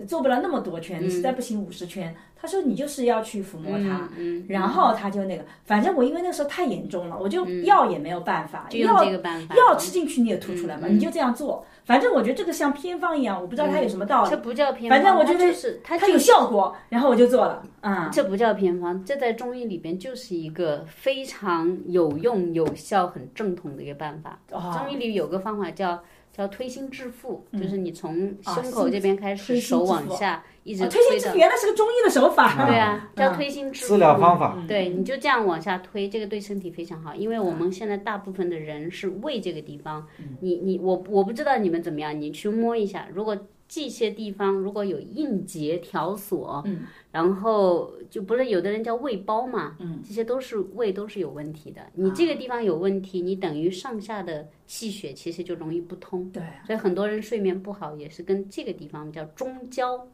[0.06, 2.14] 做不了那么多圈，你实在不行五十圈。
[2.38, 11.64] 他说你就是要去抚摸它，嗯，嗯然后他就那个，反正我因为那时候太严重了，我就药也没有办法，药这个办法，药吃进去你也吐出来嘛，嗯你就这样做。
[11.86, 17.62] 反正我觉得这个像偏方一样，我不知道它有什么道理，这不叫偏方，反正我觉得它就是它它有效果，然后我就做了。
[17.80, 24.38] 啊、这不叫偏方，这在中医里边就是一个非常有用、有效、很正统的一个办法。
[24.50, 26.02] 哦中医里有个方法叫
[26.36, 32.66] 叫推心置腹，就是你从啊胸口这边开始，手往下一直啊推心置腹原来是个中医的手法。
[32.66, 33.94] 对啊，叫嗯推心置腹。
[33.94, 40.04] 治疗方法，对，你就这样往下推，这个对身体非常好，因为我们现在大部分的人是胃这个地方，
[40.40, 43.38] 你你我我不知道你们怎么样，你去摸一下，如果
[43.68, 60.06] 这些地方如果有硬结条索，嗯，然后就不是有的人叫胃包嘛，嗯，这些都是胃都是有问题的，你这个地方有问题，你等于上下的气血其实就容易不通，对，所以很多人睡眠不好也是跟这个地方叫中焦。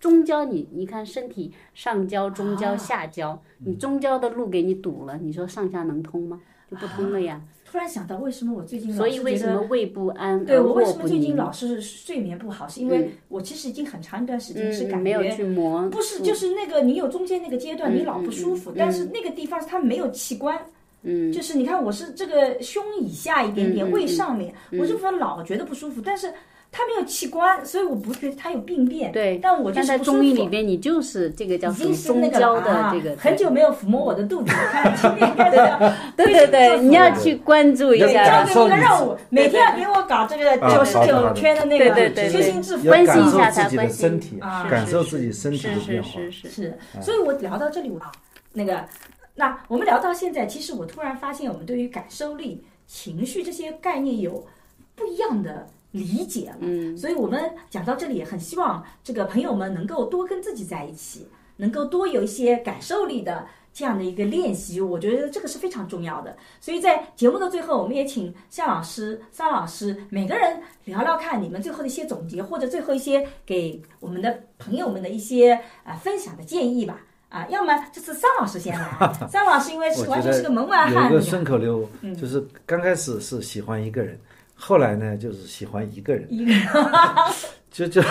[0.00, 6.40] 中焦你你看身体上焦、中焦、啊下焦，你中焦的路给你堵了，你说上下能通吗？
[6.70, 7.40] 就不通了呀。
[7.70, 11.36] 突然想到为什么我最近老所以为是觉得什么胃不安对我为什么最近？
[11.36, 20.58] 老是睡眠不好，是因为我其实已经很长一段时间是嗯，感没有觉去磨，不是，就是那个你有中间那个阶段，嗯你老不舒服，但是那个地方它没有器官，
[21.02, 26.32] 嗯，就是你看我是这个胸以下一点点，胃上面，我这部分老觉得不舒服，但是
[26.70, 29.10] 它没有器官，所以我不觉得它有病变。
[29.10, 30.16] 对但我就是不舒服。
[30.18, 35.94] 中医里边，你就是这个叫已属于经是那个中焦的啊这个，很久没有抚摸我的肚子， 我看今天应该这样。
[36.16, 46.10] 对对对，你要去关注一，下交，给你的任务，每天要给我搞这个啊九十九圈的那个对对对推心置腹要分析一下自己的它分析身体，啊感受自己身体的是是变化。
[46.10, 48.12] 是是，是，所以我聊到这里啊，
[48.52, 48.84] 那个，
[49.34, 54.46] 那我们聊到现在，其实我突然发现，我们对于感受力、情绪这些概念有
[54.94, 56.56] 不一样的理解了。
[56.60, 66.36] 嗯，所以我们讲到这里，也很希望这个朋友们能够多跟自己在一起，能够多有一些感受力的这样的一个练习，我觉得这个是非常重要的。
[66.60, 75.52] 所以在节目的最后，我们也请向老师、桑老师每个人聊聊看你们最后的一些总结，或者最后一些给我们的朋友们的一些
[75.84, 77.00] 啊、呃分享的建议吧。
[77.28, 84.18] 啊，要么就是桑老师先来， 桑老师因为是完全是个门外汉，有一个顺口溜，嗯就是刚开始是喜欢一个人，
[84.58, 86.52] 后来呢就是喜欢一个人，一个
[87.70, 88.02] 就就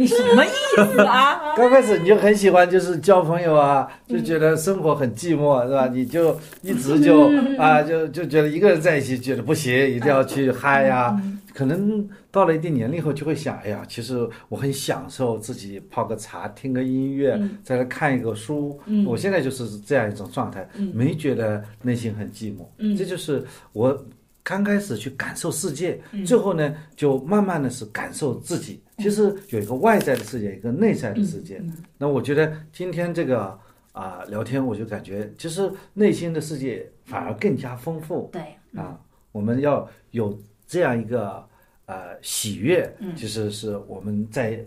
[0.00, 1.38] 你什么意思啊？
[1.54, 5.88] 刚开始你就很喜欢，就是交朋友啊，就觉得生活很寂寞，是吧？
[5.88, 11.14] 你就一直就啊，就就觉得一个人在一起觉得不行，一定要去嗨呀。
[11.52, 18.80] 可能到了一定年龄后，就会想，哎呀，其实我很享受自己泡个茶，听个音乐，再来看一个书。
[19.06, 22.96] 我现在就是这样一种状态，没觉得内心很寂寞。
[22.96, 23.44] 这就是
[23.74, 24.02] 我。
[24.42, 28.80] 刚开始去感受世界，最后呢，就慢慢的是感受自己。
[29.00, 31.62] 其实有一个外在的世界，一个内在的世界。
[31.98, 33.58] 那我觉得今天这个
[33.92, 38.28] 啊聊天，我就感觉其实内心的世界反而更加丰富。
[38.32, 39.00] 对啊，
[39.32, 41.44] 我们要有这样一个
[41.86, 44.64] 呃喜悦，其实是我们在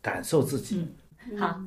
[0.00, 0.86] 感受自己。
[1.38, 1.60] 好，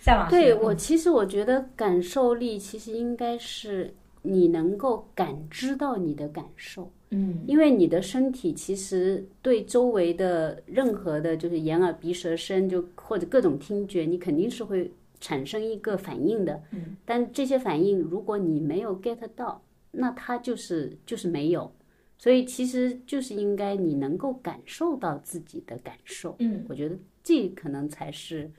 [0.00, 3.94] 夏老师，对我其实我觉得感受力其实应该是。
[4.22, 21.72] 你能够感知到你的感受，嗯，因为你的身体其实对周围的任何的，就是眼耳鼻舌身，就或者各种听觉，你肯定是会产生一个反应的，嗯，但这些反应如果你没有 get 到，那它就是就是没有，
[22.18, 28.50] 所以其实就是应该你能够感受到自己的感受，嗯，我觉得这可能才是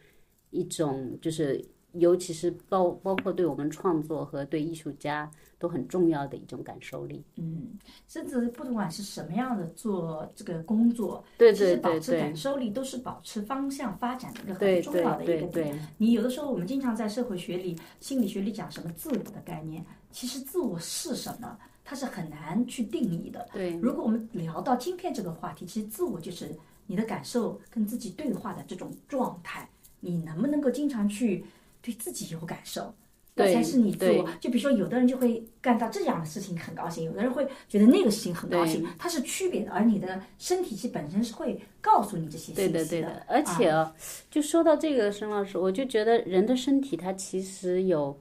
[0.49, 1.63] 一种就是。
[1.95, 5.29] 尤其是包包括对我们创作和对艺术家
[5.61, 7.23] 都很重要的一种感受力。
[7.35, 7.77] 嗯，
[8.07, 15.87] 甚至不管是什么样的做这个工作，对对对保持感受力都是保持方向发展的一个很重要的一个点。
[15.99, 21.55] 你有的时候我们经常在社会学里、心理学里讲什么自我的概念，其实自我是什么，
[21.85, 23.47] 它是很难去定义的。
[23.53, 26.49] 对，如果我们聊到今天这个话题，其实自我就是
[26.87, 29.69] 你的感受跟自己对话的这种状态，
[29.99, 31.45] 你能不能够经常去？
[31.83, 32.93] 对自己有感受，
[33.35, 34.27] 那才是你自我。
[34.39, 39.71] 就比如说，有的人就会干到这样的事情很高兴，有的人会觉得那个事情很高兴，它是区别的。
[39.71, 42.71] 而你的身体其实本身是会告诉你这些信息的。
[42.71, 43.25] 对的，对的。
[43.27, 43.73] 而且，
[44.29, 48.19] 就说到这个，沈老师，我就觉得人的身体它其实有，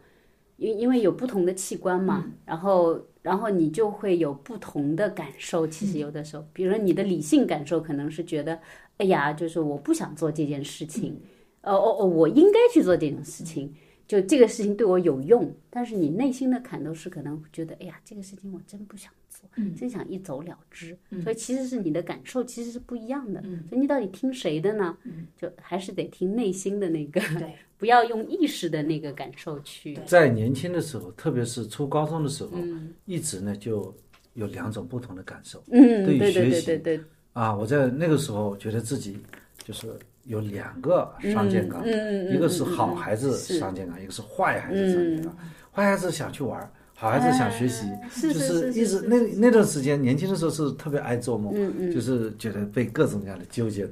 [0.57, 5.67] 因因为有不同的器官嘛，然后然后你就会有不同的感受。
[5.67, 8.61] 其实有的时候，比如说你的理性感受可能是觉得，
[8.99, 11.21] 哎呀，就是我不想做这件事情。
[11.63, 12.07] 哦哦哦！
[12.07, 13.75] 我应该去做这种事情，
[14.11, 15.55] 就这个事情对我有用。
[15.71, 20.99] 但是你内心的坎都是可能觉得，哎呀，这个事情我真不想做，真想一走了之。
[21.23, 23.41] 所以其实是你的感受其实是不一样的。
[23.69, 24.97] 所以你到底听谁的呢？
[25.37, 27.21] 就还是得听内心的那个，
[27.79, 29.97] 不要用意识的那个感受去。
[30.07, 32.59] 在年轻的时候，特别是初高中的时候，
[33.05, 33.95] 一直呢就
[34.35, 35.63] 有两种不同的感受。
[35.71, 37.01] 嗯，对于学习
[37.33, 39.17] 啊，我在那个时候觉得自己
[39.63, 39.87] 就是。
[40.25, 45.37] 有两个双肩杠，一个是好孩子双肩杠，一个是坏孩子双健康。
[45.73, 47.87] 坏孩子想去玩，好孩子想学习，
[48.23, 51.55] 就是一直那那段时间年轻的时候是特别爱做梦，
[51.93, 53.89] 就是觉得被各种各样的纠结，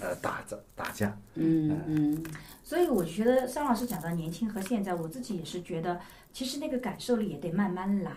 [0.00, 1.16] 呃打着打架。
[1.34, 2.24] 嗯嗯。
[2.64, 6.00] 所以我觉得桑老师讲到年轻和现在，我自己也是觉得，
[6.32, 8.12] 其实那个感受力也得慢慢来，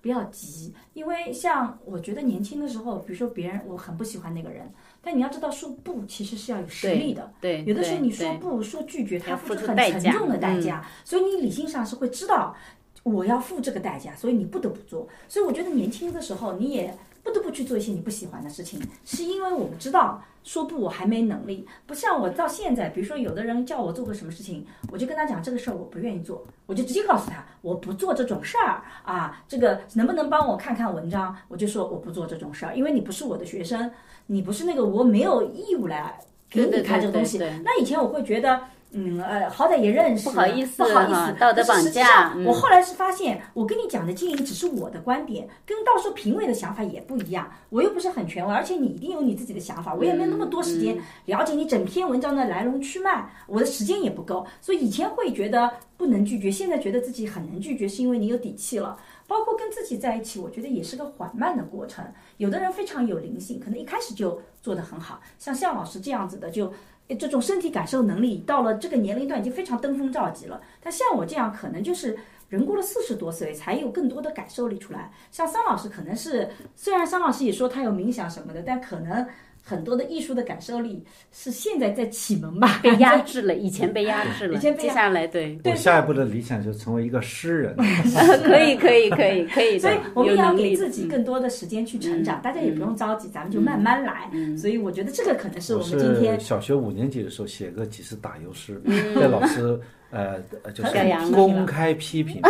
[0.00, 0.74] 不要急。
[0.94, 4.72] 因为像我觉得年轻的时候，比如说别人我很不喜欢那个人。
[5.02, 7.32] 但你要知道，说不其实是要有实力的。
[7.40, 10.84] 对，有的时候你说不说拒绝，他付出很沉重的代价。
[11.04, 12.56] 所以你理性上是会知道，
[13.02, 15.06] 我要付这个代价，所以你不得不做。
[15.28, 21.66] 所以我觉得年轻的时候你也不得不去做一些你不喜欢的事情，是因为我们知道说不我还没能力。
[21.86, 29.42] 不像我到现在，比如说有的人叫我做个什么事情，我就跟他讲这个事儿我不愿意做，我就直接告诉他我不做这种事儿啊。
[29.48, 31.36] 这个能不能帮我看看文章？
[31.48, 33.90] 我就说我不做这种事儿，因为你不是我的学生。
[34.26, 36.16] 你不是那个，我没有义务来
[36.48, 37.36] 给你看这个东西。
[37.64, 38.60] 那以前我会觉得，
[38.92, 42.34] 嗯呃，好歹也认识，不好意思，不好意思，道德绑架。
[42.44, 47.48] 我后来是发现，我跟你讲的经营只是我的观点，跟到时候评委的想法也不一样。
[47.68, 54.44] 我又不是很权威，而且你一定有你自己的想法，我也没有那么多时间了解你整篇文章的来龙去脉，我的时间也不够。
[54.60, 58.98] 所以以前会觉得不能拒绝，现在觉得自己很能拒绝，是因为你有底气了。
[59.28, 62.04] 包括跟自己在一起，我觉得也是个缓慢的过程。
[62.38, 66.72] 有的人非常有灵性，可能一开始就做得很好，像向老师这样子的，就
[67.16, 70.60] 这种身体感受能力到了这个年龄段已经非常登峰造极了。
[70.80, 72.18] 但像我这样，可能就是
[72.48, 75.12] 人过了四十多岁才有更多的感受力出来。
[75.30, 79.26] 像桑老师可能是，虽然桑老师也说他有冥想什么的，但可能。
[79.70, 85.56] 很多的艺术的感受力是现在在启蒙吧，被压 制了，以前被压制了，接下来对。
[85.64, 87.76] 我下一步的理想就成为一个诗人。
[88.42, 94.28] 可以可以可以可以 所以我们要给自己更多的时间去成长，大家也不用着急，咱们就慢慢来。
[94.58, 99.78] 所以我觉得这个可能是我们今天小学五年级的时候写过几次打油诗，被老师
[100.10, 100.40] 呃
[100.74, 102.42] 就是公开批评，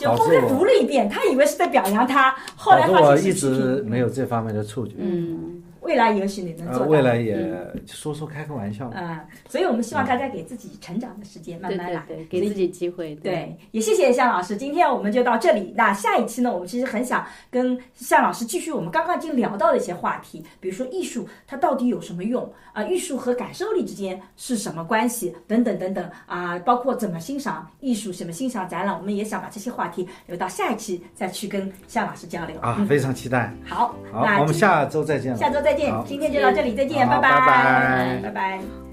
[0.00, 4.94] 就公开读了一遍，他以为是在表扬他，后来我一直没有这方面的触觉。
[4.98, 5.62] 嗯。
[5.82, 6.86] 未来也许你能做。
[6.86, 8.90] 未来也嗯说说开个玩笑。
[8.94, 9.18] 嗯，
[9.48, 13.14] 所以我们希望大家给自己成长的时间，慢慢来，对对，给自己机会。
[13.16, 15.72] 对，也谢谢向老师，今天我们就到这里。
[15.76, 22.82] 那下一期呢，我们其实很想跟向老师继续我们刚刚已经聊到的一些话题，比如说艺术它到底有什么用啊？
[22.84, 25.34] 艺术和感受力之间是什么关系？
[25.46, 33.52] 等等等等啊，包括怎么欣赏艺术，怎么欣赏展览，我们也想把这些话题留到下一期再去跟向老师交流啊，嗯非常期待。
[33.66, 35.38] 好，好，那我们下周再见了。
[35.38, 38.20] 下周再见，今天就到这里，再见，拜拜。
[38.22, 38.91] 拜拜。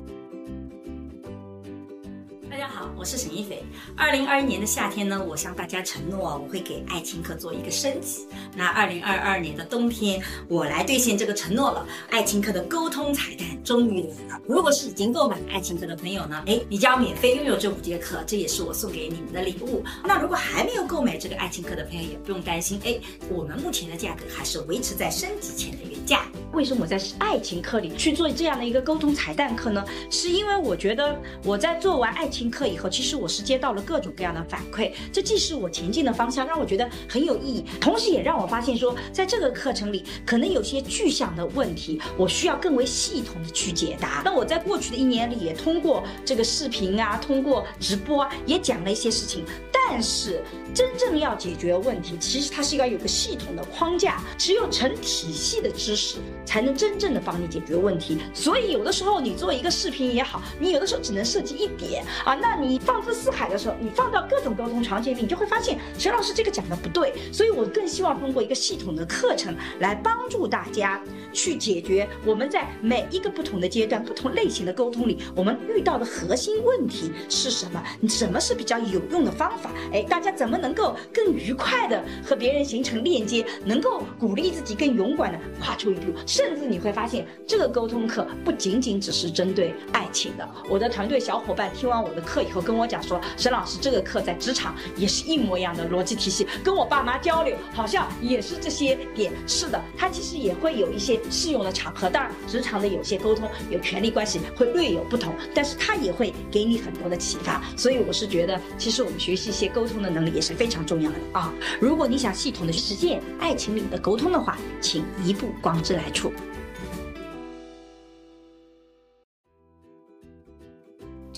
[2.50, 3.64] 大家好，我是沈一斐。
[3.96, 8.28] 二零二一年的夏天呢，我向大家承诺，我会给爱情课做一个升级。
[8.56, 11.86] 那二零二二年的冬天，我来兑现这个承诺了。
[12.10, 14.42] 爱情课的沟通彩蛋终于来了。
[14.48, 19.84] 如果是已经购买爱情课的朋友呢，哎，你将免费拥有这五节课，这也是我送给你们的礼物。
[20.04, 23.00] 那如果还没有购买这个爱情课的朋友，也不用担心，哎，
[23.30, 26.26] 我们目前的价格还是维持在升级前的原价。
[26.52, 29.86] 为什么我在爱情课里去做这样的一个沟通彩蛋课呢？
[30.10, 44.22] 是因为我觉得我在做完爱情课以后，其实我是接到了各种各样的反馈，这既是我前进的方向，让我觉得很有意义，同时也让我发现说，在这个课程里可能有些具象的问题，我需要更为系统的去解答。
[44.24, 50.44] 那我在过去的一年里，也通过这个视频啊，通过直播啊，也讲了一些事情，但是
[50.74, 58.20] 真正要解决问题，其实它是要有个系统的框架，只有成体系的知识，才能真正的帮你解决问题。
[58.34, 67.11] 所以有的时候你做一个视频也好，你有的时候只能涉及一点啊，那你放之四海的时候，你放到各种沟通场景里，你就会发现陈老师这个讲的不对。
[67.34, 71.01] 所以我更希望通过一个系统的课程来帮助大家
[71.34, 77.84] 去解决我们在每一个不同的阶段、不同类型的沟通里，我们遇到的核心问题是什么？
[78.07, 79.72] 什么是比较有用的方法？
[79.91, 86.14] 哎，大家怎么能够更愉快的和别人形成链接，能够鼓励自己更勇敢的跨出一步？
[86.27, 90.47] 甚至你会发现，这个沟通课不仅仅只是针对爱情的。
[90.69, 99.32] 我的团队小伙伴听完我课以后跟我讲说，沈老师这个课在职场也是一模一样的逻辑体系，跟我爸妈交流好像也是这些点。
[99.48, 102.10] 是的，它其实也会有一些适用的场合。
[102.10, 107.62] 当然，职场的有些沟通有权利关系会略有不同，但是它也会给你很多的启发。
[107.78, 111.54] 所以我是觉得，其实我们学习一些沟通的能力也是非常重要的啊。
[111.80, 116.32] 如果你想系统的实践爱情里的沟通的话，请移步光之来处。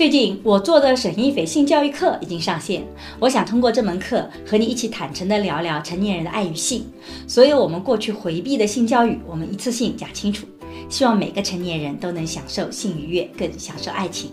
[0.02, 2.84] 最近我做的沈一斐性教育课已经上线，
[3.20, 6.84] 我想通过这门课和你一起坦诚地聊聊成年人的爱与性，
[7.28, 10.48] 所有我们过去回避的性教育，我们一次性讲清楚。
[10.90, 14.32] 希望每个成年人都能享受性愉悦，更享受爱情。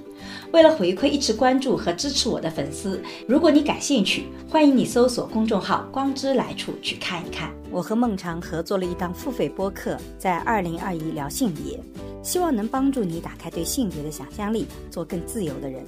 [0.50, 7.52] 为了回馈一直关注和支持我的粉丝，如果你感兴趣，欢迎你搜索公众号“光之来处”去看一看。
[7.70, 11.78] 我和孟常合作了一档付费播客，在二零二一聊性别，
[12.22, 15.84] 希望能帮助你打开对性别的想象力，做更自由的人。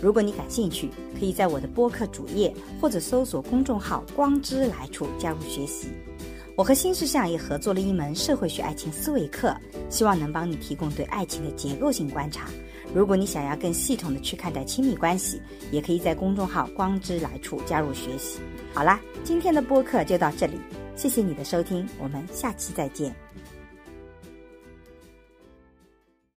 [0.00, 5.88] 如果你感兴趣，可以在我的播客主页或者搜索公众号“光之来处”加入学习。
[6.56, 9.52] 我和新事项也合作了一门社会学爱情思维课，
[9.90, 12.48] 希望能帮你提供对爱情的结构性观察。
[12.94, 15.42] 如果你想要更系统的去看待亲密关系，
[15.72, 18.38] 也可以在公众号“光之来处”加入学习。
[18.72, 20.60] 好啦，今天的播客就到这里，
[20.94, 23.23] 谢谢你的收听，我们下期再见。